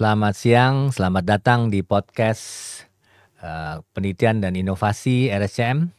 [0.00, 2.40] Selamat siang, selamat datang di podcast
[3.44, 5.92] uh, penelitian dan inovasi RSCM.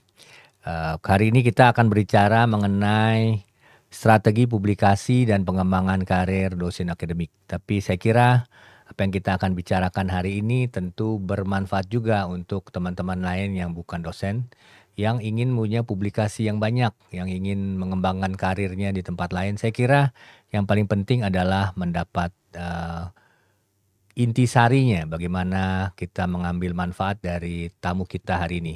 [0.66, 3.46] Uh, hari ini kita akan berbicara mengenai
[3.94, 7.30] strategi publikasi dan pengembangan karir dosen akademik.
[7.46, 8.50] Tapi saya kira
[8.90, 14.02] apa yang kita akan bicarakan hari ini tentu bermanfaat juga untuk teman-teman lain yang bukan
[14.02, 14.50] dosen
[14.98, 19.62] yang ingin punya publikasi yang banyak, yang ingin mengembangkan karirnya di tempat lain.
[19.62, 20.10] Saya kira
[20.50, 23.14] yang paling penting adalah mendapat uh,
[24.16, 28.76] intisarinya bagaimana kita mengambil manfaat dari tamu kita hari ini.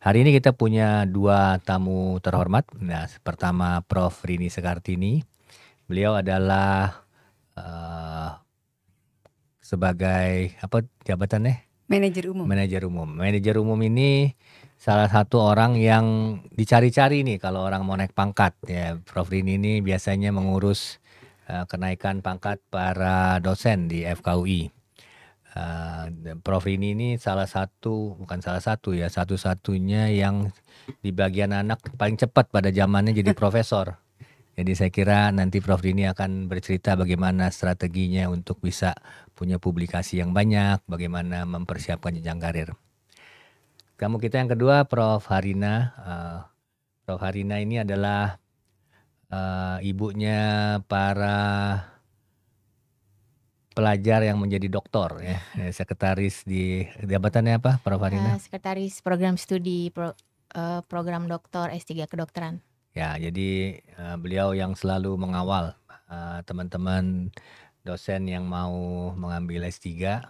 [0.00, 2.68] Hari ini kita punya dua tamu terhormat.
[2.78, 4.22] Nah, pertama Prof.
[4.22, 5.24] Rini Sekartini.
[5.90, 7.02] Beliau adalah
[7.58, 8.38] uh,
[9.58, 11.66] sebagai apa jabatannya?
[11.86, 12.46] Manajer umum.
[12.46, 13.08] Manajer umum.
[13.08, 14.34] Manajer umum ini
[14.78, 18.98] salah satu orang yang dicari-cari nih kalau orang mau naik pangkat ya.
[19.02, 21.02] Prof Rini ini biasanya mengurus
[21.50, 24.75] uh, kenaikan pangkat para dosen di FKUI.
[25.56, 30.52] Uh, Prof Rini ini salah satu bukan salah satu ya satu-satunya yang
[31.00, 33.96] di bagian anak paling cepat pada zamannya jadi profesor.
[34.56, 38.92] Jadi saya kira nanti Prof Rini akan bercerita bagaimana strateginya untuk bisa
[39.32, 42.68] punya publikasi yang banyak, bagaimana mempersiapkan jenjang karir.
[43.96, 45.92] Kamu kita yang kedua Prof Harina.
[45.96, 46.38] Uh,
[47.04, 48.40] Prof Harina ini adalah
[49.32, 51.80] uh, ibunya para
[53.76, 58.34] pelajar yang menjadi doktor ya, ya sekretaris di jabatannya apa Prof Harina?
[58.34, 60.16] Uh, sekretaris program studi pro,
[60.56, 62.64] uh, program doktor S3 kedokteran.
[62.96, 65.76] Ya, jadi uh, beliau yang selalu mengawal
[66.46, 70.22] teman-teman uh, dosen yang mau mengambil S3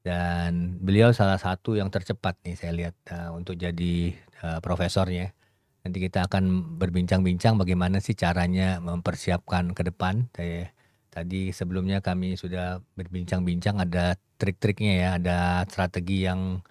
[0.00, 5.32] dan beliau salah satu yang tercepat nih saya lihat uh, untuk jadi uh, profesornya.
[5.80, 10.28] Nanti kita akan berbincang-bincang bagaimana sih caranya mempersiapkan ke depan.
[10.36, 10.72] Saya
[11.10, 16.62] Tadi sebelumnya kami sudah berbincang-bincang ada trik-triknya ya, ada strategi yang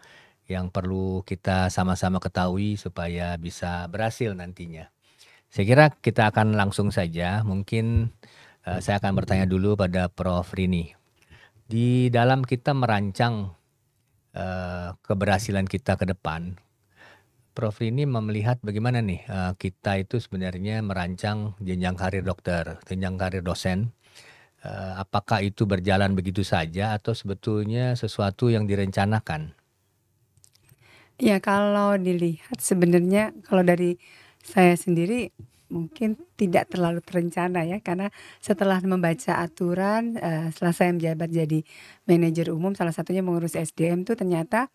[0.49, 4.89] yang perlu kita sama-sama ketahui supaya bisa berhasil nantinya.
[5.51, 7.43] Saya kira kita akan langsung saja.
[7.43, 8.15] Mungkin
[8.63, 10.95] uh, saya akan bertanya dulu pada Prof Rini.
[11.69, 13.53] Di dalam kita merancang
[14.33, 16.57] uh, keberhasilan kita ke depan,
[17.53, 23.43] Prof Rini melihat bagaimana nih uh, kita itu sebenarnya merancang jenjang karir dokter, jenjang karir
[23.43, 23.91] dosen
[24.63, 29.53] uh, apakah itu berjalan begitu saja atau sebetulnya sesuatu yang direncanakan?
[31.19, 33.99] Ya kalau dilihat sebenarnya kalau dari
[34.39, 35.35] saya sendiri
[35.69, 38.09] mungkin tidak terlalu terencana ya karena
[38.41, 41.59] setelah membaca aturan uh, setelah saya menjabat jadi
[42.09, 44.73] manajer umum salah satunya mengurus SDM tuh ternyata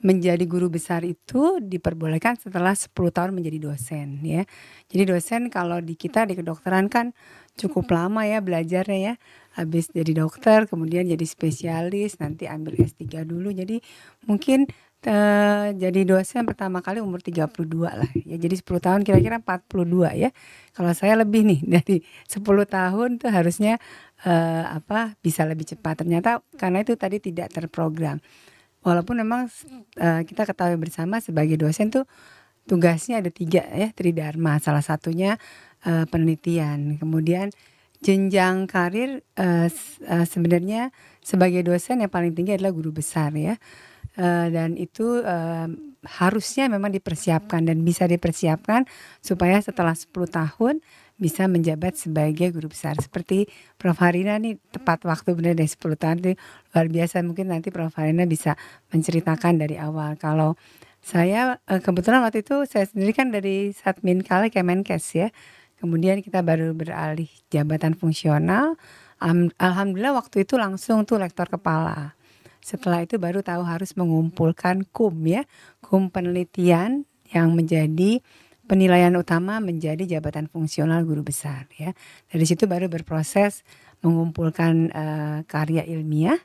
[0.00, 4.48] menjadi guru besar itu diperbolehkan setelah 10 tahun menjadi dosen ya.
[4.88, 7.12] Jadi dosen kalau di kita di kedokteran kan
[7.60, 9.14] cukup lama ya belajarnya ya.
[9.60, 13.52] Habis jadi dokter, kemudian jadi spesialis, nanti ambil S3 dulu.
[13.52, 13.82] Jadi
[14.24, 14.64] mungkin
[15.04, 17.52] uh, jadi dosen pertama kali umur 32
[17.84, 18.36] lah ya.
[18.40, 20.30] Jadi 10 tahun kira-kira 42 ya.
[20.72, 23.76] Kalau saya lebih nih dari 10 tahun tuh harusnya
[24.24, 26.04] uh, apa bisa lebih cepat.
[26.04, 28.16] Ternyata karena itu tadi tidak terprogram.
[28.80, 29.52] Walaupun memang
[30.00, 32.08] uh, kita ketahui bersama sebagai dosen tuh
[32.64, 34.56] tugasnya ada tiga ya tridharma.
[34.62, 35.36] Salah satunya
[35.84, 36.96] uh, penelitian.
[36.96, 37.52] Kemudian
[38.00, 39.68] jenjang karir uh,
[40.08, 40.88] uh, sebenarnya
[41.20, 43.60] sebagai dosen yang paling tinggi adalah guru besar ya.
[44.18, 45.68] Uh, dan itu uh,
[46.18, 48.88] harusnya memang dipersiapkan dan bisa dipersiapkan
[49.20, 50.80] supaya setelah 10 tahun
[51.20, 52.96] bisa menjabat sebagai guru besar.
[52.96, 53.44] Seperti
[53.76, 54.00] Prof.
[54.00, 56.32] Harina nih tepat waktu benar dari 10 tahun itu
[56.72, 57.20] luar biasa.
[57.20, 57.92] Mungkin nanti Prof.
[57.92, 58.56] Harina bisa
[58.88, 60.16] menceritakan dari awal.
[60.16, 60.56] Kalau
[61.04, 65.28] saya eh, kebetulan waktu itu saya sendiri kan dari Satmin Kale Kemenkes ya.
[65.76, 68.80] Kemudian kita baru beralih jabatan fungsional.
[69.60, 72.16] Alhamdulillah waktu itu langsung tuh lektor kepala.
[72.60, 75.48] Setelah itu baru tahu harus mengumpulkan kum ya
[75.80, 78.20] kum penelitian yang menjadi
[78.70, 81.90] penilaian utama menjadi jabatan fungsional guru besar ya.
[82.30, 83.66] Dari situ baru berproses
[84.06, 86.38] mengumpulkan uh, karya ilmiah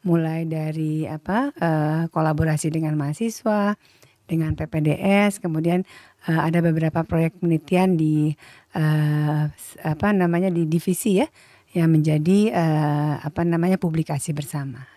[0.00, 3.76] mulai dari apa uh, kolaborasi dengan mahasiswa,
[4.24, 5.84] dengan PPDS, kemudian
[6.24, 8.32] uh, ada beberapa proyek penelitian di
[8.72, 9.44] uh,
[9.84, 11.28] apa namanya di divisi ya
[11.76, 14.88] yang menjadi uh, apa namanya publikasi bersama.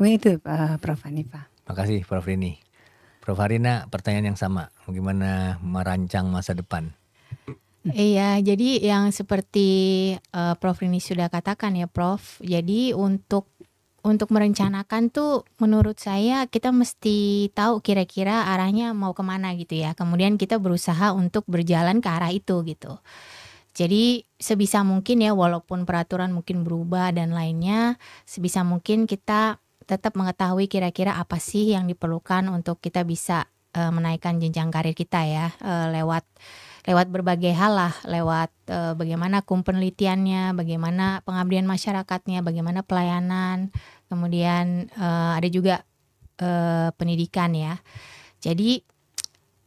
[0.00, 1.52] Mungkin itu uh, Prof Hanifa.
[1.68, 2.65] Makasih Prof Rini.
[3.26, 6.94] Prof Harina, pertanyaan yang sama, bagaimana merancang masa depan?
[7.82, 9.66] Iya, jadi yang seperti
[10.30, 12.38] uh, Prof Rini sudah katakan ya, Prof.
[12.38, 13.50] Jadi untuk
[14.06, 19.98] untuk merencanakan tuh menurut saya kita mesti tahu kira-kira arahnya mau ke mana gitu ya.
[19.98, 23.02] Kemudian kita berusaha untuk berjalan ke arah itu gitu.
[23.74, 30.66] Jadi sebisa mungkin ya walaupun peraturan mungkin berubah dan lainnya, sebisa mungkin kita tetap mengetahui
[30.66, 33.46] kira-kira apa sih yang diperlukan untuk kita bisa
[33.78, 36.26] uh, menaikkan jenjang karir kita ya uh, lewat
[36.86, 43.74] lewat berbagai hal lah, lewat uh, bagaimana kum penelitiannya, bagaimana pengabdian masyarakatnya, bagaimana pelayanan,
[44.06, 45.82] kemudian uh, ada juga
[46.38, 47.82] uh, pendidikan ya.
[48.38, 48.86] Jadi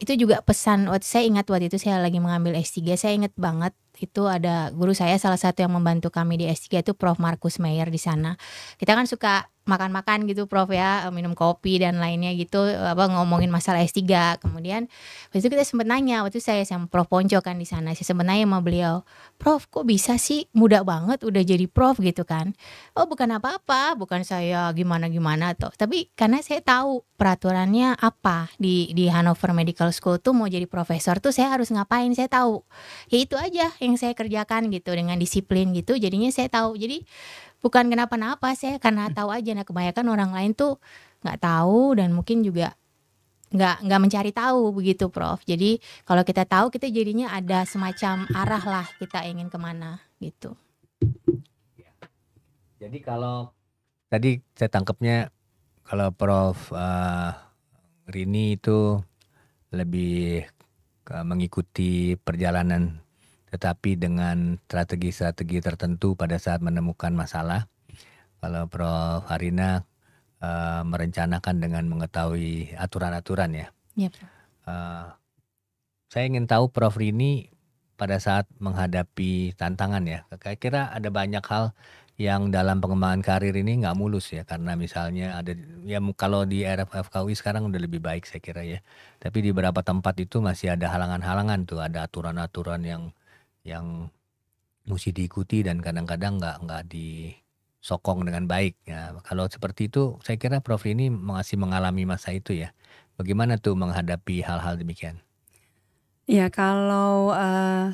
[0.00, 3.76] itu juga pesan waktu saya ingat waktu itu saya lagi mengambil S3 saya ingat banget
[4.00, 7.84] itu ada guru saya salah satu yang membantu kami di S3 itu Prof Markus Meyer
[7.92, 8.32] di sana.
[8.80, 13.86] Kita kan suka makan-makan gitu Prof ya, minum kopi dan lainnya gitu apa ngomongin masalah
[13.86, 14.02] S3.
[14.42, 14.90] Kemudian
[15.30, 17.94] waktu itu kita sempat nanya, waktu itu saya sama Prof Ponco kan di sana.
[17.94, 19.06] Saya sempat nanya sama beliau,
[19.38, 22.50] "Prof, kok bisa sih muda banget udah jadi prof gitu kan?"
[22.98, 25.70] Oh, bukan apa-apa, bukan saya gimana-gimana tuh.
[25.78, 31.20] Tapi karena saya tahu peraturannya apa di di Hanover Medical School tuh mau jadi profesor
[31.20, 32.64] tuh saya harus ngapain, saya tahu.
[33.12, 36.00] Ya itu aja yang saya kerjakan gitu dengan disiplin gitu.
[36.00, 36.80] Jadinya saya tahu.
[36.80, 37.04] Jadi
[37.60, 39.16] bukan kenapa-napa saya karena hmm.
[39.16, 39.50] tahu aja.
[39.54, 40.80] Nah kebanyakan orang lain tuh
[41.20, 42.74] nggak tahu dan mungkin juga
[43.50, 45.42] nggak nggak mencari tahu begitu Prof.
[45.44, 45.78] Jadi
[46.08, 50.56] kalau kita tahu kita jadinya ada semacam arah lah kita ingin ke mana gitu.
[52.80, 53.52] Jadi kalau
[54.08, 55.28] tadi saya tangkapnya
[55.84, 57.34] kalau Prof uh,
[58.08, 58.96] Rini itu
[59.70, 60.46] lebih
[61.26, 63.02] mengikuti perjalanan
[63.50, 67.66] tetapi dengan strategi-strategi tertentu pada saat menemukan masalah.
[68.40, 69.28] Kalau Prof.
[69.28, 69.84] Harina
[70.40, 73.66] uh, merencanakan dengan mengetahui aturan-aturan ya.
[73.98, 74.12] Yep.
[74.16, 74.26] Iya,
[74.64, 75.04] uh,
[76.08, 76.96] saya ingin tahu Prof.
[76.96, 77.52] Rini
[78.00, 80.24] pada saat menghadapi tantangan ya.
[80.32, 81.76] Saya kira ada banyak hal
[82.20, 85.56] yang dalam pengembangan karir ini nggak mulus ya karena misalnya ada
[85.88, 88.84] ya kalau di RFFKUI sekarang udah lebih baik saya kira ya
[89.16, 93.02] tapi di beberapa tempat itu masih ada halangan-halangan tuh ada aturan-aturan yang
[93.66, 94.08] yang
[94.88, 99.14] mesti diikuti dan kadang-kadang nggak nggak disokong dengan baik ya.
[99.22, 102.72] Kalau seperti itu saya kira Prof ini masih mengalami masa itu ya.
[103.20, 105.20] Bagaimana tuh menghadapi hal-hal demikian?
[106.24, 107.92] Ya kalau uh,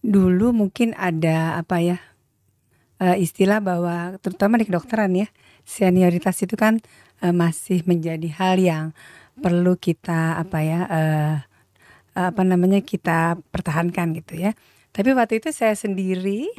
[0.00, 1.98] dulu mungkin ada apa ya
[3.02, 5.28] uh, istilah bahwa terutama di kedokteran ya
[5.66, 6.78] senioritas itu kan
[7.20, 8.86] uh, masih menjadi hal yang
[9.38, 11.36] perlu kita apa ya uh,
[12.18, 14.58] apa namanya kita pertahankan gitu ya.
[14.90, 16.50] Tapi waktu itu saya sendiri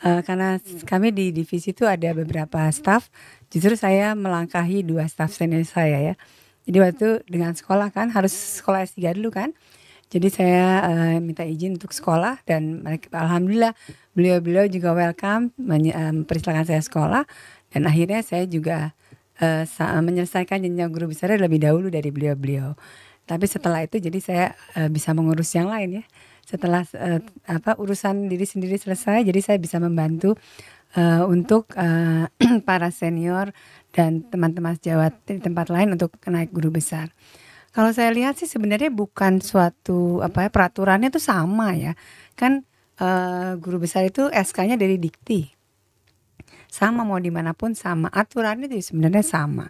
[0.00, 0.56] uh, karena
[0.88, 3.12] kami di divisi itu ada beberapa staff,
[3.52, 6.14] justru saya melangkahi dua staff senior saya ya.
[6.64, 9.52] Jadi waktu dengan sekolah kan harus sekolah S3 dulu kan.
[10.08, 13.74] Jadi saya uh, minta izin untuk sekolah dan mereka alhamdulillah
[14.14, 17.22] beliau-beliau juga welcome mempersilahkan saya sekolah
[17.74, 18.94] dan akhirnya saya juga
[19.42, 19.64] uh,
[20.00, 22.78] menyelesaikan jenjang guru besar lebih dahulu dari beliau-beliau.
[23.24, 26.04] Tapi setelah itu jadi saya uh, bisa mengurus yang lain ya.
[26.44, 30.36] Setelah uh, apa urusan diri sendiri selesai, jadi saya bisa membantu
[30.96, 32.28] uh, untuk uh,
[32.68, 33.50] para senior
[33.96, 37.08] dan teman-teman sejawat di tempat lain untuk naik guru besar.
[37.74, 41.98] Kalau saya lihat sih sebenarnya bukan suatu apa ya peraturannya itu sama ya.
[42.38, 42.62] Kan
[43.02, 45.50] uh, guru besar itu SK-nya dari dikti.
[46.70, 49.66] Sama mau di mana pun sama aturannya itu sebenarnya sama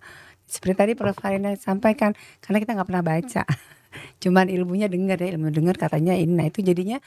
[0.54, 1.18] seperti tadi Prof.
[1.18, 3.42] Harina sampaikan karena kita nggak pernah baca.
[4.22, 6.30] Cuman ilmunya dengar ya ilmu dengar katanya ini.
[6.30, 7.02] Nah itu jadinya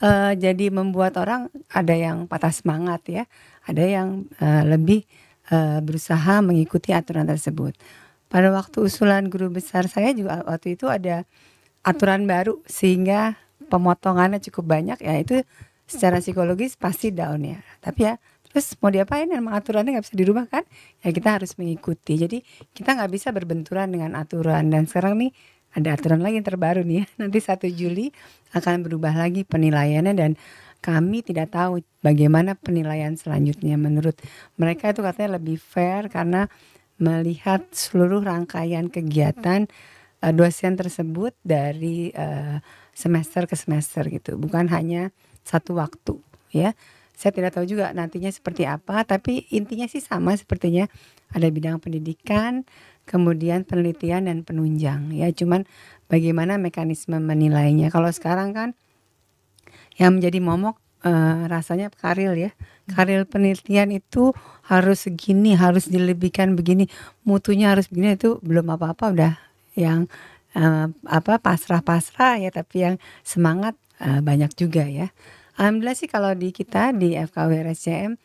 [0.00, 3.24] uh, jadi membuat orang ada yang patah semangat ya.
[3.68, 4.08] Ada yang
[4.40, 5.04] uh, lebih
[5.52, 7.76] uh, berusaha mengikuti aturan tersebut.
[8.26, 11.28] Pada waktu usulan guru besar saya juga waktu itu ada
[11.86, 13.38] aturan baru sehingga
[13.68, 14.98] pemotongannya cukup banyak.
[15.04, 15.44] Ya itu
[15.86, 17.60] secara psikologis pasti down ya.
[17.78, 18.18] Tapi ya
[18.56, 19.28] terus mau diapain?
[19.28, 20.64] Emang aturannya nggak bisa dirubah kan?
[21.04, 22.16] Ya kita harus mengikuti.
[22.16, 22.40] Jadi
[22.72, 24.72] kita nggak bisa berbenturan dengan aturan.
[24.72, 25.36] Dan sekarang nih
[25.76, 27.06] ada aturan lagi yang terbaru nih ya.
[27.20, 28.08] Nanti satu Juli
[28.56, 30.16] akan berubah lagi penilaiannya.
[30.16, 30.40] Dan
[30.80, 33.76] kami tidak tahu bagaimana penilaian selanjutnya.
[33.76, 34.16] Menurut
[34.56, 36.48] mereka itu katanya lebih fair karena
[36.96, 39.68] melihat seluruh rangkaian kegiatan
[40.24, 42.64] uh, dosen tersebut dari uh,
[42.96, 44.40] semester ke semester gitu.
[44.40, 45.12] Bukan hanya
[45.44, 46.16] satu waktu
[46.56, 46.72] ya
[47.16, 50.84] saya tidak tahu juga nantinya seperti apa, tapi intinya sih sama sepertinya
[51.32, 52.68] ada bidang pendidikan,
[53.08, 55.16] kemudian penelitian dan penunjang.
[55.16, 55.64] Ya, cuman
[56.12, 57.88] bagaimana mekanisme menilainya.
[57.88, 58.68] Kalau sekarang kan
[59.96, 60.76] yang menjadi momok
[61.08, 62.50] uh, rasanya karil ya.
[62.86, 64.30] Karil penelitian itu
[64.68, 66.86] harus segini, harus dilebihkan begini,
[67.26, 69.32] mutunya harus begini itu belum apa-apa udah
[69.74, 70.06] yang
[70.54, 72.94] uh, apa pasrah-pasrah ya, tapi yang
[73.26, 75.10] semangat uh, banyak juga ya.
[75.56, 78.16] Alhamdulillah sih kalau di kita di FKW RSCM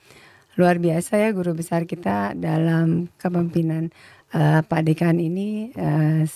[0.60, 3.88] luar biasa ya guru besar kita dalam kepemimpinan
[4.36, 6.28] uh, Pak Dekan ini uh,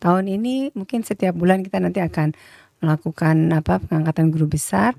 [0.00, 2.32] tahun ini mungkin setiap bulan kita nanti akan
[2.80, 4.96] melakukan apa pengangkatan guru besar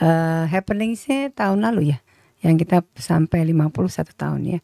[0.00, 1.98] eee, happening-nya tahun lalu ya,
[2.42, 4.60] yang kita sampai 51 tahun ya.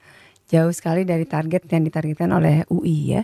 [0.46, 3.22] Jauh sekali dari target yang ditargetkan oleh UI ya.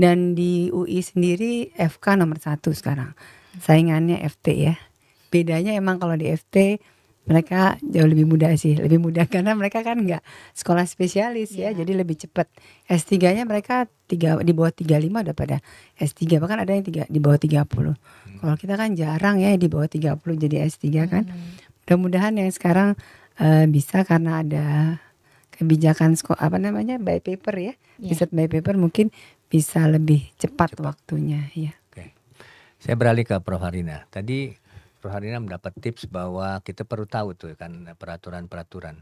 [0.00, 3.12] Dan di UI sendiri FK nomor satu sekarang,
[3.60, 4.74] saingannya FT ya.
[5.30, 6.82] Bedanya emang kalau di FT
[7.20, 10.18] mereka jauh lebih mudah sih, lebih mudah karena mereka kan nggak
[10.52, 11.84] sekolah spesialis ya, Iya.
[11.84, 12.50] jadi lebih cepat.
[12.84, 15.56] S3-nya mereka tiga di bawah 35 udah pada
[15.94, 17.94] S3, bahkan ada yang tiga di bawah 30.
[18.40, 21.22] Kalau kita kan jarang ya di bawah 30 jadi S3 kan.
[21.22, 21.70] Mhm.
[21.86, 22.98] Mudah-mudahan yang sekarang,
[23.36, 24.66] eee, bisa karena ada
[25.52, 28.10] kebijakan sko apa namanya, by paper ya, Iya.
[28.10, 29.12] riset by paper mungkin
[29.46, 31.76] bisa lebih cepat waktunya, ya.
[31.90, 32.14] Oke.
[32.80, 33.60] Saya beralih ke Prof.
[33.60, 34.08] Harina.
[34.08, 34.54] Tadi
[35.00, 35.16] Prof.
[35.16, 39.00] Harina mendapat tips bahwa kita perlu tahu tuh kan peraturan-peraturan.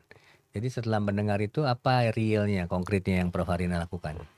[0.55, 3.51] Jadi setelah mendengar itu apa realnya, konkretnya yang Prof.
[3.51, 4.38] Harina lakukan?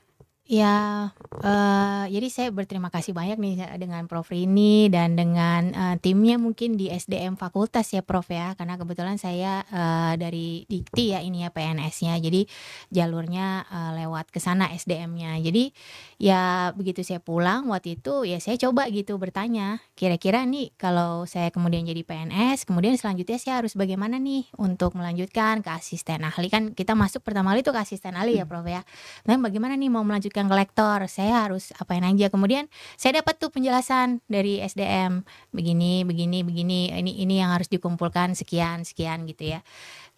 [0.51, 1.07] Ya,
[1.39, 4.27] eee, jadi saya berterima kasih banyak nih dengan Prof.
[4.35, 8.51] Rini dan dengan, eee, timnya mungkin di SDM fakultas ya, Prof, ya.
[8.59, 12.19] Karena kebetulan saya, eee, dari Dikti ya ini ya PNS-nya.
[12.19, 12.43] Jadi
[12.91, 15.39] jalurnya, eee, lewat ke sana SDM-nya.
[15.39, 15.71] Jadi
[16.19, 21.47] ya begitu saya pulang waktu itu ya saya coba gitu bertanya, kira-kira nih kalau saya
[21.47, 26.51] kemudian jadi PNS, kemudian selanjutnya saya harus bagaimana nih untuk melanjutkan ke asisten ahli.
[26.51, 28.83] Kan kita masuk pertama kali itu ke asisten ahli ya, Prof, ya.
[29.31, 32.29] Nah, bagaimana nih mau melanjutkan ke lektor, saya harus apain aja.
[32.31, 35.21] Kemudian saya dapat tuh penjelasan dari SDM,
[35.51, 39.59] begini begini begini, ini ini yang harus dikumpulkan sekian sekian gitu ya.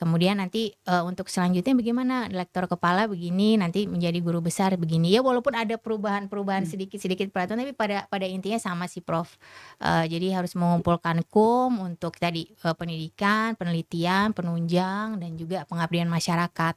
[0.01, 5.13] Kemudian nanti, eee, untuk selanjutnya bagaimana, lektor kepala begini, nanti menjadi guru besar begini.
[5.13, 6.72] Ya walaupun ada perubahan-perubahan Mmm.
[6.75, 9.39] sedikit-sedikit peraturan, tapi pada pada intinya sama sih, Prof.
[9.80, 16.75] Eee, jadi harus mengumpulkan KUM untuk tadi, eee, pendidikan, penelitian, penunjang, dan juga pengabdian masyarakat.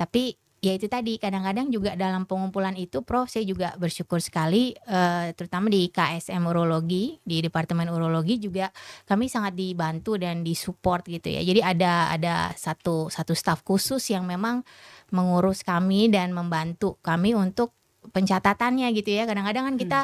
[0.00, 5.30] Tapi ya itu tadi, kadang-kadang juga dalam pengumpulan itu, Prof, saya juga bersyukur sekali, eee,
[5.38, 8.74] terutama di KSM Urologi, di Departemen Urologi juga
[9.06, 11.46] kami sangat dibantu dan di-support gitu ya.
[11.46, 14.66] Jadi ada ada satu satu staf khusus yang memang
[15.14, 17.70] mengurus kami dan membantu kami untuk
[18.10, 19.22] pencatatannya gitu ya.
[19.30, 20.00] Kadang-kadang kan kita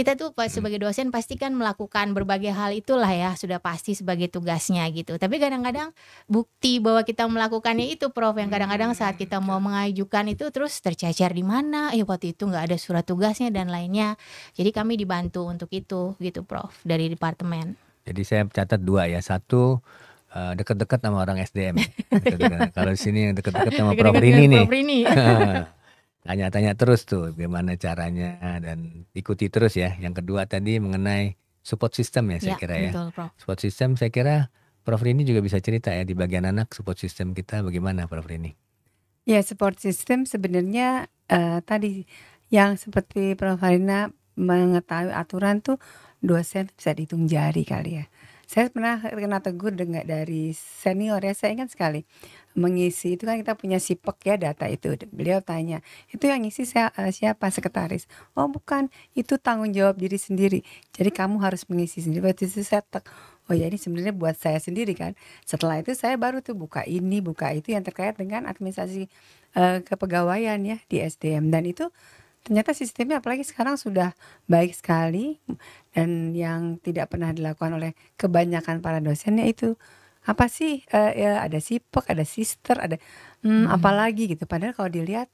[0.00, 0.56] kita tuh pas Mhm.
[0.56, 5.20] sebagai dosen pasti kan melakukan berbagai hal itulah ya, sudah pasti sebagai tugasnya gitu.
[5.20, 5.92] Tapi kadang-kadang
[6.24, 11.36] bukti bahwa kita melakukannya itu, Prof, yang kadang-kadang saat kita mau mengajukan itu terus tercecer
[11.36, 14.16] di mana, eh waktu itu nggak ada surat tugasnya dan lainnya.
[14.56, 17.76] Jadi kami dibantu untuk itu gitu, Prof, dari departemen.
[18.08, 19.84] Jadi saya catat 2 ya, 1,
[20.32, 21.76] eee, dekat-dekat sama orang SDM.
[22.24, 22.72] Dekat-dekat.
[22.72, 24.16] Kalau di sini yang dekat-dekat sama Prof.
[24.16, 24.64] Rini nih.
[24.64, 24.72] Prof.
[24.72, 24.98] Rini.
[26.20, 29.96] Tanya-tanya terus tuh gimana caranya dan ikuti terus ya.
[29.96, 31.34] Yang kedua tadi mengenai
[31.64, 32.92] support system ya saya Ya, kira ya.
[32.92, 33.30] betul, Prof.
[33.40, 34.34] Support system saya kira
[34.84, 35.00] Prof.
[35.00, 38.28] Rini juga bisa cerita ya di bagian anak support system kita bagaimana Prof.
[38.28, 38.52] Rini?
[39.28, 42.04] Ya, support system sebenarnya, eee, tadi
[42.52, 43.60] yang seperti Prof.
[43.60, 45.76] Harina mengetahui aturan tuh
[46.20, 48.06] dosen bisa dihitung jari kali ya.
[48.50, 52.02] Saya pernah kena tegur dengan dari senior ya, saya ingat sekali
[52.58, 54.92] mengisi itu kan kita punya sipek ya data itu.
[55.14, 55.80] Beliau tanya,
[56.10, 57.46] "Itu yang ngisi eee, siapa?
[57.52, 58.06] Sekretaris?"
[58.38, 60.60] "Oh bukan, itu tanggung jawab diri sendiri.
[60.94, 62.82] Jadi kamu harus mengisi sendiri." Waktu itu saya
[63.50, 65.12] oh ya ini sebenarnya buat saya sendiri kan.
[65.46, 69.10] Setelah itu saya baru tuh buka ini, buka itu yang terkait dengan administrasi,
[69.58, 71.90] eee, kepegawaian ya di SDM dan itu
[72.44, 74.12] ternyata sistemnya apalagi sekarang sudah
[74.50, 75.38] baik sekali
[75.94, 79.76] dan yang tidak pernah dilakukan oleh kebanyakan para dosen yaitu
[80.28, 82.96] apa sih, eee, ya ada sipek, ada sister, ada,
[83.44, 83.72] mmm, Mhm.
[83.72, 84.44] apalagi gitu.
[84.44, 85.28] Padahal kalau dilihat,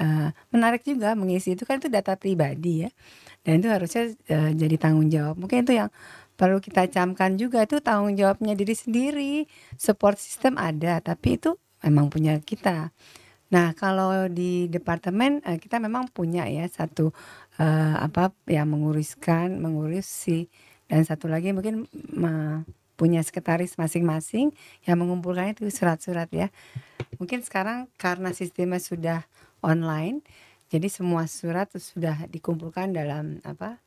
[0.00, 2.90] eee, menarik juga mengisi itu kan itu data pribadi ya,
[3.46, 5.36] dan itu harusnya, eee, jadi tanggung jawab.
[5.40, 5.90] Mungkin itu yang
[6.38, 9.34] perlu kita camkan juga, itu tanggung jawabnya diri sendiri.
[9.80, 12.90] Support system ada, tapi itu memang punya kita.
[13.54, 17.10] Nah, kalau di departemen, eee, kita memang punya ya satu,
[17.60, 20.46] eee, apa, yang menguruskan mengurusi
[20.90, 22.64] dan satu lagi mungkin me
[23.00, 24.52] punya sekretaris masing-masing
[24.84, 26.52] yang mengumpulkan itu surat-surat ya.
[27.16, 29.20] Mungkin sekarang karena sistemnya sudah
[29.64, 30.20] online,
[30.72, 33.80] jadi semua surat sudah dikumpulkan dalam apa,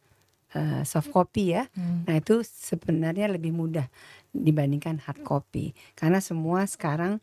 [0.58, 1.70] eee, soft copy ya.
[1.78, 2.10] Mmm.
[2.10, 3.88] Nah itu sebenarnya lebih mudah
[4.34, 5.74] dibandingkan hard copy.
[5.98, 7.22] Karena semua sekarang,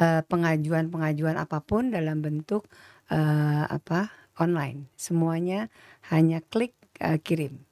[0.00, 2.66] eee, pengajuan-pengajuan apa pun dalam bentuk,
[3.12, 4.10] eee, apa,
[4.40, 4.88] online.
[4.98, 5.68] Semuanya
[6.14, 7.62] hanya klik, eee, kirim.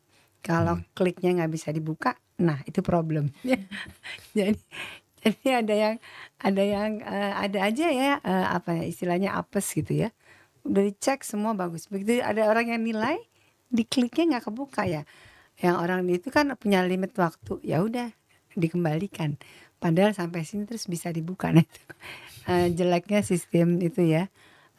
[0.45, 0.87] Kalau Hmm.
[0.97, 3.31] kliknya nggak bisa dibuka, nah itu problem.
[4.39, 4.57] Jadi
[5.25, 5.97] jadi ada yang
[6.41, 10.11] ada yang, eee, ada aja ya, eee, apa ya, istilahnya apes gitu ya.
[10.67, 13.19] Udah dicek semua bagus, begitu ada orang yang nilai,
[13.73, 15.03] dikliknya nggak kebuka ya.
[15.63, 18.11] Yang orang itu kan punya limit waktu, ya udah
[18.59, 19.37] dikembalikan.
[19.83, 21.51] Padahal sampai sini terus bisa dibuka.
[21.55, 21.83] Nah itu,
[22.51, 24.29] eee, jeleknya sistem itu ya,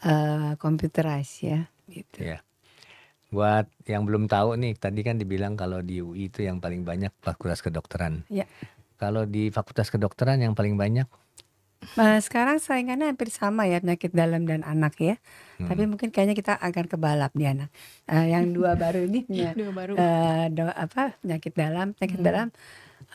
[0.06, 1.60] eee, computerized ya,
[1.92, 2.20] gitu.
[2.36, 2.40] Iya.
[3.30, 7.14] Buat yang belum tahu nih, tadi kan dibilang kalau di UI itu yang paling banyak
[7.22, 8.26] fakultas kedokteran.
[8.26, 8.50] Iya.
[9.00, 11.08] Kalau di Fakultas Kedokteran yang paling banyak?
[11.96, 15.16] Nah, sekarang saingannya hampir sama ya penyakit dalam dan anak ya.
[15.56, 15.96] Tapi Hmm.
[15.96, 17.72] mungkin kayaknya kita akan kebalap di anak.
[18.12, 19.94] Eee, yang 2 baru ini punya, Dua baru.
[20.52, 22.28] do apa, penyakit dalam penyakit Hmm.
[22.28, 22.48] dalam,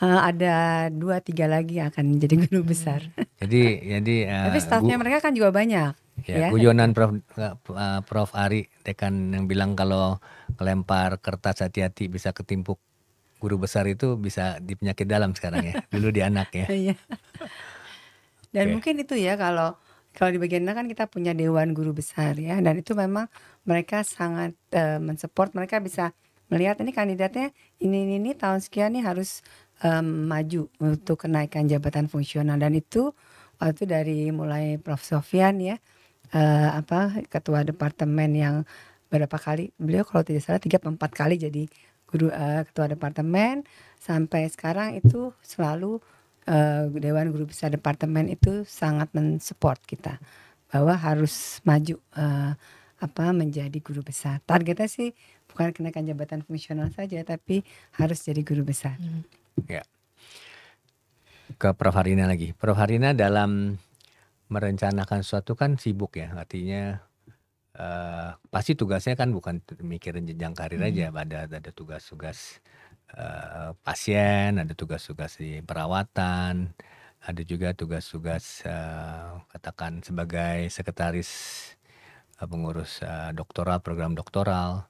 [0.01, 0.53] eee, ada
[0.91, 3.01] 2, 3 lagi yang akan menjadi guru besar.
[3.39, 5.93] Jadi jadi, Tapi eee, stafnya gu mereka kan juga banyak
[6.25, 6.49] ya ya.
[6.49, 10.17] guyonan Prof, eee, Prof Ari dekan yang bilang kalau
[10.57, 12.79] ngelempar kertas hati-hati bisa ketimpuk
[13.43, 16.67] guru besar itu bisa di penyakit dalam sekarang ya, dulu di anak ya.
[16.71, 16.95] Iya.
[18.55, 18.73] Dan Oke.
[18.79, 19.75] mungkin itu ya kalau
[20.15, 23.27] kalau di bagian kan kita punya dewan guru besar ya dan itu memang
[23.67, 26.15] mereka sangat, eee, men-support mereka bisa
[26.47, 27.51] melihat ini kandidatnya
[27.83, 29.41] ini ini ini tahun sekian nih harus,
[29.83, 33.11] mmm, maju untuk kenaikan jabatan fungsional dan itu
[33.59, 35.75] waktu dari mulai Prof Sofyan ya,
[36.35, 38.55] eee, apa, ketua departemen yang
[39.11, 41.63] berapa kali beliau kalau tidak salah 3 apa 4 kali jadi
[42.09, 43.63] guru eee, ketua departemen
[44.01, 45.99] sampai sekarang itu selalu,
[46.49, 50.19] eee, dewan guru besar departemen itu sangat men-support kita
[50.73, 52.51] bahwa harus maju, eee,
[53.01, 54.39] apa, menjadi guru besar.
[54.47, 55.11] Targetnya sih
[55.51, 57.63] bukan kenaikan jabatan fungsional saja tapi
[57.99, 58.97] harus jadi guru besar.
[58.99, 59.23] Hmm.
[59.63, 59.83] Ya.
[61.61, 62.51] Ke Prof Harina lagi.
[62.57, 63.79] Prof Harina dalam
[64.51, 67.01] merencanakan sesuatu kan sibuk ya, artinya,
[67.77, 70.89] eee, pasti tugasnya kan bukan mikirin jenjang karir Hmm.
[70.91, 72.61] aja, ada ada tugas-tugas,
[73.15, 76.73] eee, pasien, ada tugas-tugas di perawatan,
[77.25, 81.31] ada juga tugas-tugas, eee, katakan sebagai sekretaris,
[82.39, 84.87] pengurus, eee, doktoral, program doktoral.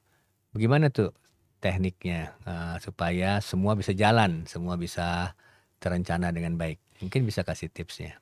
[0.55, 1.11] Bagaimana tuh
[1.59, 5.33] tekniknya, eee, supaya semua bisa jalan, semua bisa
[5.81, 6.79] terencana dengan baik?
[7.03, 8.19] Mungkin bisa kasih tipsnya.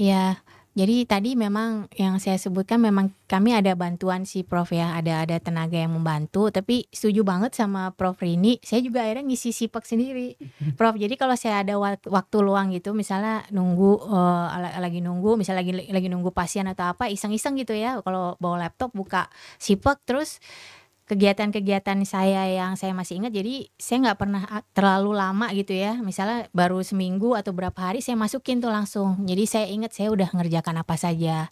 [0.00, 0.40] Iya,
[0.70, 5.36] jadi tadi memang yang saya sebutkan memang kami ada bantuan sih Prof ya, ada ada
[5.42, 10.38] tenaga yang membantu, tapi setuju banget sama Prof Rini, saya juga akhirnya ngisi sipek sendiri,
[10.78, 10.94] Prof.
[10.94, 14.08] Jadi kalau saya ada wak waktu luang gitu misalnya nunggu,
[14.56, 18.70] la lagi nunggu, misalnya lagi lagi nunggu pasien atau apa, iseng-iseng gitu ya, kalau bawa
[18.70, 19.26] laptop buka
[19.58, 20.38] sipek, terus
[21.10, 26.46] kegiatan-kegiatan saya yang saya masih ingat, jadi saya nggak pernah terlalu lama gitu ya, misalnya
[26.54, 29.18] baru seminggu atau berapa hari saya masukin tuh langsung.
[29.26, 31.50] Jadi saya ingat saya udah ngerjakan apa saja.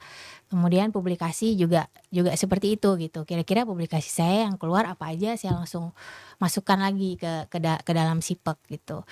[0.49, 5.59] Kemudian publikasi juga juga seperti itu gitu, kira-kira publikasi saya yang keluar apa aja saya
[5.59, 5.91] langsung
[6.39, 9.03] masukkan lagi ke ke da ke dalam sipek gitu.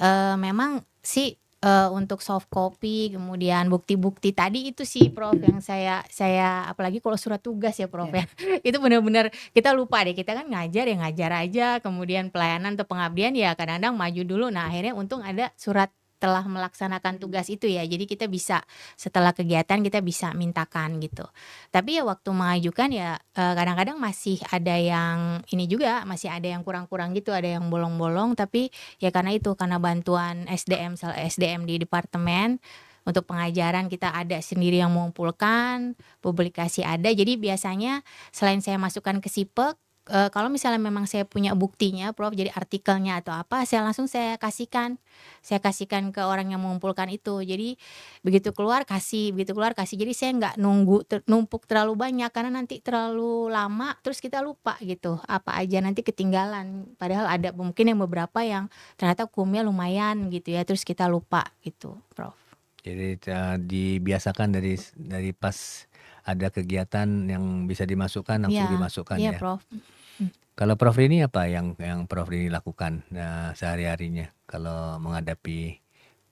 [0.00, 6.02] Eee, memang sih, eee, untuk soft copy kemudian bukti-bukti tadi itu sih Prof yang saya
[6.10, 8.26] saya apalagi kalau surat tugas ya Prof ya,
[8.68, 13.32] itu bener-bener kita lupa deh, kita kan ngajar ya ngajar aja, kemudian pelayanan atau pengabdian
[13.38, 14.46] ya kadang-kadang maju dulu.
[14.50, 15.88] Nah akhirnya untung ada surat
[16.22, 18.62] telah melaksanakan tugas itu ya, jadi kita bisa
[18.94, 21.26] setelah kegiatan kita bisa mintakan gitu.
[21.74, 26.62] Tapi ya waktu mengajukan ya, eee, kadang-kadang masih ada yang ini juga, masih ada yang
[26.62, 28.70] kurang-kurang gitu, ada yang bolong-bolong, tapi
[29.02, 32.62] ya karena itu, karena bantuan SDM sel SDM di departemen,
[33.02, 39.26] untuk pengajaran kita ada sendiri yang mengumpulkan, publikasi ada, jadi biasanya selain saya masukkan ke
[39.26, 39.74] sipek,
[40.08, 44.34] eee, kalau misalnya memang saya punya buktinya Prof, jadi artikelnya atau apa, saya langsung saya
[44.40, 44.98] kasihkan,
[45.44, 47.42] saya kasihkan ke orang yang mengumpulkan itu.
[47.42, 47.78] Jadi
[48.26, 52.50] begitu keluar kasih, begitu keluar kasih, jadi saya nggak nunggu ter numpuk terlalu banyak, karena
[52.50, 56.96] nanti terlalu lama terus kita lupa gitu, apa aja nanti ketinggalan.
[56.98, 58.66] Padahal ada mungkin yang beberapa yang
[58.98, 62.34] ternyata hukumnya lumayan gitu ya, terus kita lupa gitu Prof.
[62.82, 65.86] Jadi, eee, dibiasakan dari dari pas
[66.26, 69.38] ada kegiatan yang bisa dimasukkan langsung Iya, dimasukkan iya ya.
[69.40, 69.60] Prof.
[69.72, 70.30] Mhm.
[70.58, 75.80] Kalau Prof Rini apa yang yang Prof Rini lakukan, eee, sehari-harinya kalau menghadapi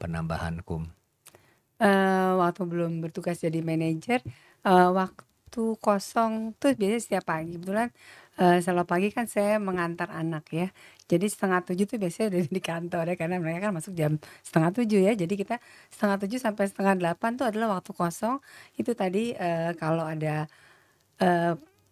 [0.01, 0.89] penambahan kum?
[1.81, 4.21] Eee, waktu belum bertugas jadi manajer,
[4.69, 7.57] eee, waktu kosong tuh biasanya setiap pagi.
[7.57, 7.89] Kebetulan,
[8.41, 10.69] eee, selalu pagi kan saya mengantar anak ya.
[11.11, 15.13] Jadi 6.30 tuh biasanya udah di kantor ya, karena mereka kan masuk jam 6.30 ya.
[15.19, 15.57] Jadi kita
[15.93, 18.39] 7.30 sampai 7.30 tuh adalah waktu kosong.
[18.81, 20.47] Itu tadi, eee, kalau ada,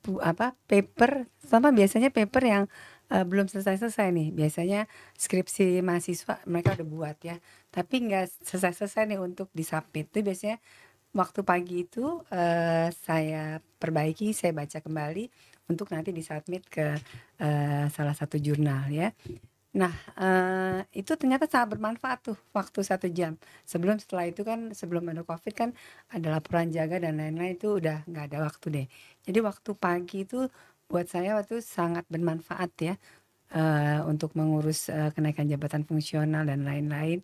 [0.03, 2.65] pu apa, paper sama biasanya paper yang,
[3.13, 4.29] eee, belum selesai-selesai nih.
[4.37, 4.81] Biasanya
[5.19, 7.37] skripsi mahasiswa mereka udah buat ya,
[7.75, 10.09] tapi nggak selesai-selesai nih untuk di-submit.
[10.15, 10.59] Itu biasanya
[11.17, 15.27] waktu pagi itu, eee, saya perbaiki, saya baca kembali
[15.71, 16.97] untuk nanti di-submit ke,
[17.41, 19.13] eee, salah satu jurnal ya.
[19.79, 23.37] Nah, eee, itu ternyata sangat bermanfaat tuh waktu 1 jam.
[23.69, 25.71] Sebelum setelah itu kan sebelum ada Covid kan
[26.13, 28.87] ada laporan jaga dan lain-lain itu udah nggak ada waktu deh.
[29.29, 30.49] Jadi waktu pagi itu
[30.91, 32.95] buat saya waktu sangat bermanfaat ya,
[33.55, 37.21] eee, untuk mengurus, eee, kenaikan jabatan fungsional dan lain-lain.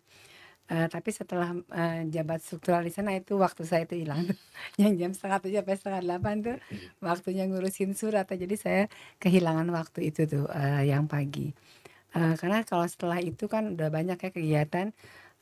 [0.69, 4.37] Eee, tapi setelah, eee, jabat struktural di sana itu waktu saya itu hilang tuh.
[4.81, 6.57] Yang jam 7.30 sampai 7.30 tuh
[7.05, 8.33] waktunya ngurusin surat tuh.
[8.41, 8.81] Jadi saya
[9.21, 11.53] kehilangan waktu itu tuh, eee, yang pagi.
[12.17, 14.87] Eee, karena kalau setelah itu kan udah banyak ya kegiatan,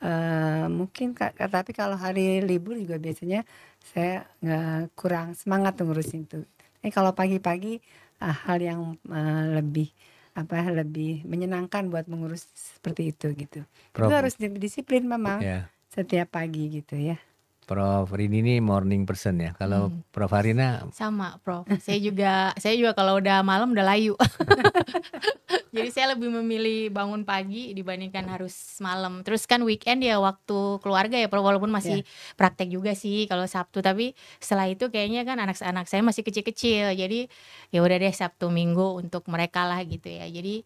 [0.03, 3.43] eee, mungkin ka tapi kalau hari libur juga biasanya
[3.83, 6.43] saya nggak kurang semangat tuh ngurusin itu.
[6.83, 7.79] Tapi kalau pagi-pagi,
[8.23, 9.89] eee, hal yang, eee, lebih,
[10.33, 13.59] apa, lebih menyenangkan buat mengurus seperti itu gitu.
[13.97, 15.69] Itu Prof harus di disiplin memang Ya.
[15.93, 17.17] setiap pagi gitu ya.
[17.63, 19.51] Prof Rini ini morning person ya.
[19.55, 20.03] Kalau Hmm.
[20.11, 21.65] Prof Harina Sama, Prof.
[21.79, 24.13] Saya juga saya juga kalau udah malam udah layu.
[25.73, 29.25] Jadi saya lebih memilih bangun pagi dibandingkan harus malam.
[29.25, 32.05] Terus kan weekend ya waktu keluarga ya, Prof, walaupun masih
[32.37, 36.93] praktek juga sih kalau Sabtu, tapi setelah itu kayaknya kan anak-anak saya masih kecil-kecil.
[36.93, 37.25] Jadi
[37.73, 40.29] ya udah deh Sabtu Minggu untuk mereka lah gitu ya.
[40.29, 40.61] Jadi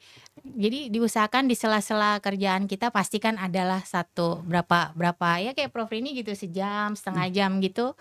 [0.56, 6.16] jadi diusahakan di sela-sela kerjaan kita pastikan adalah satu berapa berapa ya kayak Prof Rini
[6.16, 7.98] gitu sejam, setengah jam gitu.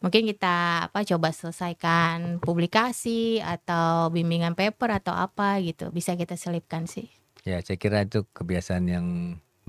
[0.00, 5.92] Mungkin kita apa coba selesaikan publikasi atau bimbingan paper atau apa gitu.
[5.92, 7.10] Bisa kita selipkan sih.
[7.44, 9.06] Ya, saya kira itu kebiasaan yang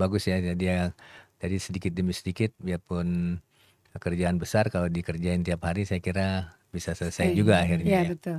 [0.00, 0.40] bagus ya.
[0.40, 0.96] Jadi ya
[1.42, 3.36] dari sedikit demi sedikit biarpun
[3.98, 8.10] kerjaan besar kalau dikerjain tiap hari saya kira bisa selesai juga akhirnya Iya ya.
[8.16, 8.38] betul.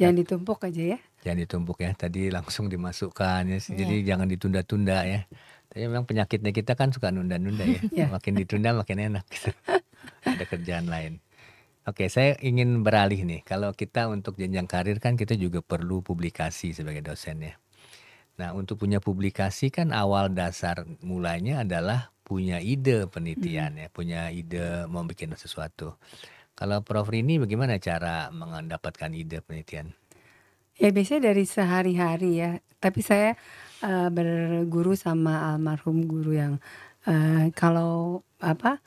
[0.00, 0.98] Jangan ditumpuk aja ya.
[1.20, 1.92] Jangan ditumpuk ya.
[1.92, 3.58] Tadi langsung dimasukkan ya.
[3.60, 3.76] Iya.
[3.84, 5.20] Jadi jangan ditunda-tunda ya.
[5.70, 7.80] Tapi memang penyakitnya kita kan suka nunda-nunda ya.
[7.92, 8.06] Iya.
[8.08, 9.52] Makin ditunda makin enak gitu.
[10.24, 11.20] Ada kerjaan lain.
[11.88, 13.40] Oke, saya ingin beralih nih.
[13.42, 17.54] Kalau kita untuk jenjang karir kan kita juga perlu publikasi sebagai dosen ya.
[18.40, 24.88] Nah, untuk punya publikasi kan awal dasar mulanya adalah punya ide penelitian ya, punya ide
[24.88, 25.98] mau bikin sesuatu.
[26.56, 29.92] Kalau Prof Rini bagaimana cara mendapatkan ide penelitian?
[30.80, 32.50] Ya biasanya dari sehari-hari ya.
[32.80, 33.36] Tapi saya
[33.84, 36.54] eh, berguru sama almarhum guru yang
[37.04, 38.80] eh, kalau apa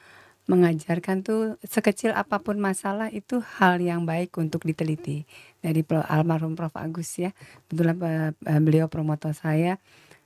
[0.49, 5.23] mengajarkan tuh sekecil apa pun masalah itu hal yang baik untuk diteliti
[5.63, 7.29] dari almarhum Prof Agus ya.
[7.69, 7.97] Kebetulan
[8.41, 9.77] eh, beliau promotor saya.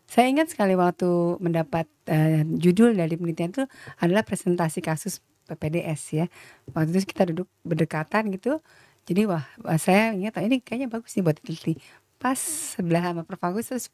[0.08, 3.64] Saya ingat sekali waktu mendapat eh, judul dari penelitian itu
[4.00, 5.20] adalah presentasi kasus
[5.52, 6.26] PPDS ya.
[6.72, 8.64] Waktu itu kita duduk berdekatan gitu.
[9.08, 11.80] Jadi wah, wah, saya ingat "Oh, ini kayaknya bagus nih buat diteliti.
[12.20, 12.36] Pas
[12.76, 13.86] sebelah sama Prof Agus terus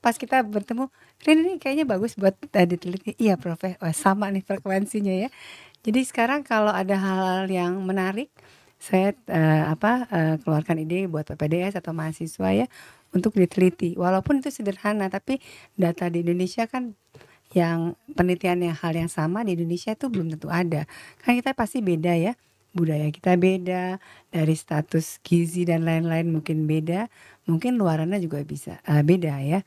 [0.00, 0.88] pas kita bertemu,
[1.22, 3.12] Rin ini kayaknya bagus buat eh, diteliti.
[3.20, 5.28] Iya Prof, eh, wah sama nih frekuensinya ya.
[5.84, 8.32] Jadi sekarang kalau ada hal-hal yang menarik,
[8.80, 12.66] saya eh, apa eh, keluarkan ide buat PPDS atau mahasiswa ya
[13.12, 13.94] untuk diteliti.
[14.00, 15.36] Walaupun itu sederhana, tapi
[15.76, 16.96] data di Indonesia kan
[17.52, 20.88] yang penelitian yang hal yang sama di Indonesia itu belum tentu ada.
[21.20, 22.32] Kan kita pasti beda ya.
[22.72, 24.00] Budaya kita beda,
[24.32, 27.12] dari status gizi dan lain-lain mungkin beda,
[27.44, 29.60] mungkin luarannya juga bisa eh, beda ya.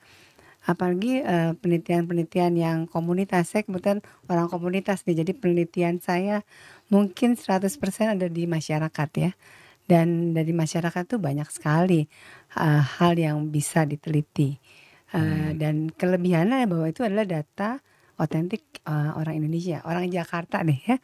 [0.66, 6.42] Apalagi eh, penelitian-penelitian yang komunitas, saya kebetulan orang komunitas nih, jadi penelitian saya
[6.90, 9.32] mungkin 100% ada di masyarakat ya.
[9.86, 12.10] Dan dari masyarakat tuh banyak sekali
[12.58, 14.58] eh, hal yang bisa diteliti.
[15.16, 15.56] Eh, Hmm.
[15.62, 17.80] dan kelebihannya bahwa itu adalah data
[18.20, 20.98] otentik eh, orang Indonesia, orang Jakarta deh ya.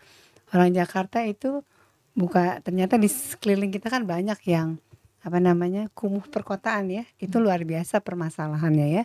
[0.54, 1.64] Orang Jakarta itu
[2.12, 4.80] buka ternyata di sekeliling kita kan banyak yang
[5.22, 7.04] apa namanya kumuh perkotaan ya.
[7.22, 9.04] Itu luar biasa permasalahannya ya.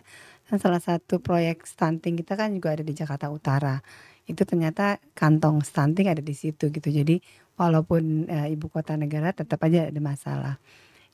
[0.49, 3.79] Dan salah satu proyek stunting kita kan juga ada di Jakarta Utara.
[4.25, 6.89] Itu ternyata kantong stunting ada di situ gitu.
[6.89, 7.21] Jadi
[7.57, 10.55] walaupun eh, ibu kota negara tetap aja ada masalah.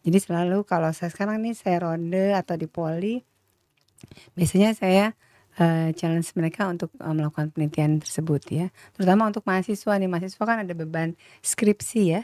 [0.03, 3.23] Jadi selalu kalau saya sekarang nih saya ronde atau di poli
[4.35, 5.15] biasanya saya
[5.59, 8.67] eh, challenge mereka untuk eh, melakukan penelitian tersebut ya.
[8.95, 10.09] Terutama untuk mahasiswa nih.
[10.09, 12.21] Mahasiswa kan ada beban skripsi ya.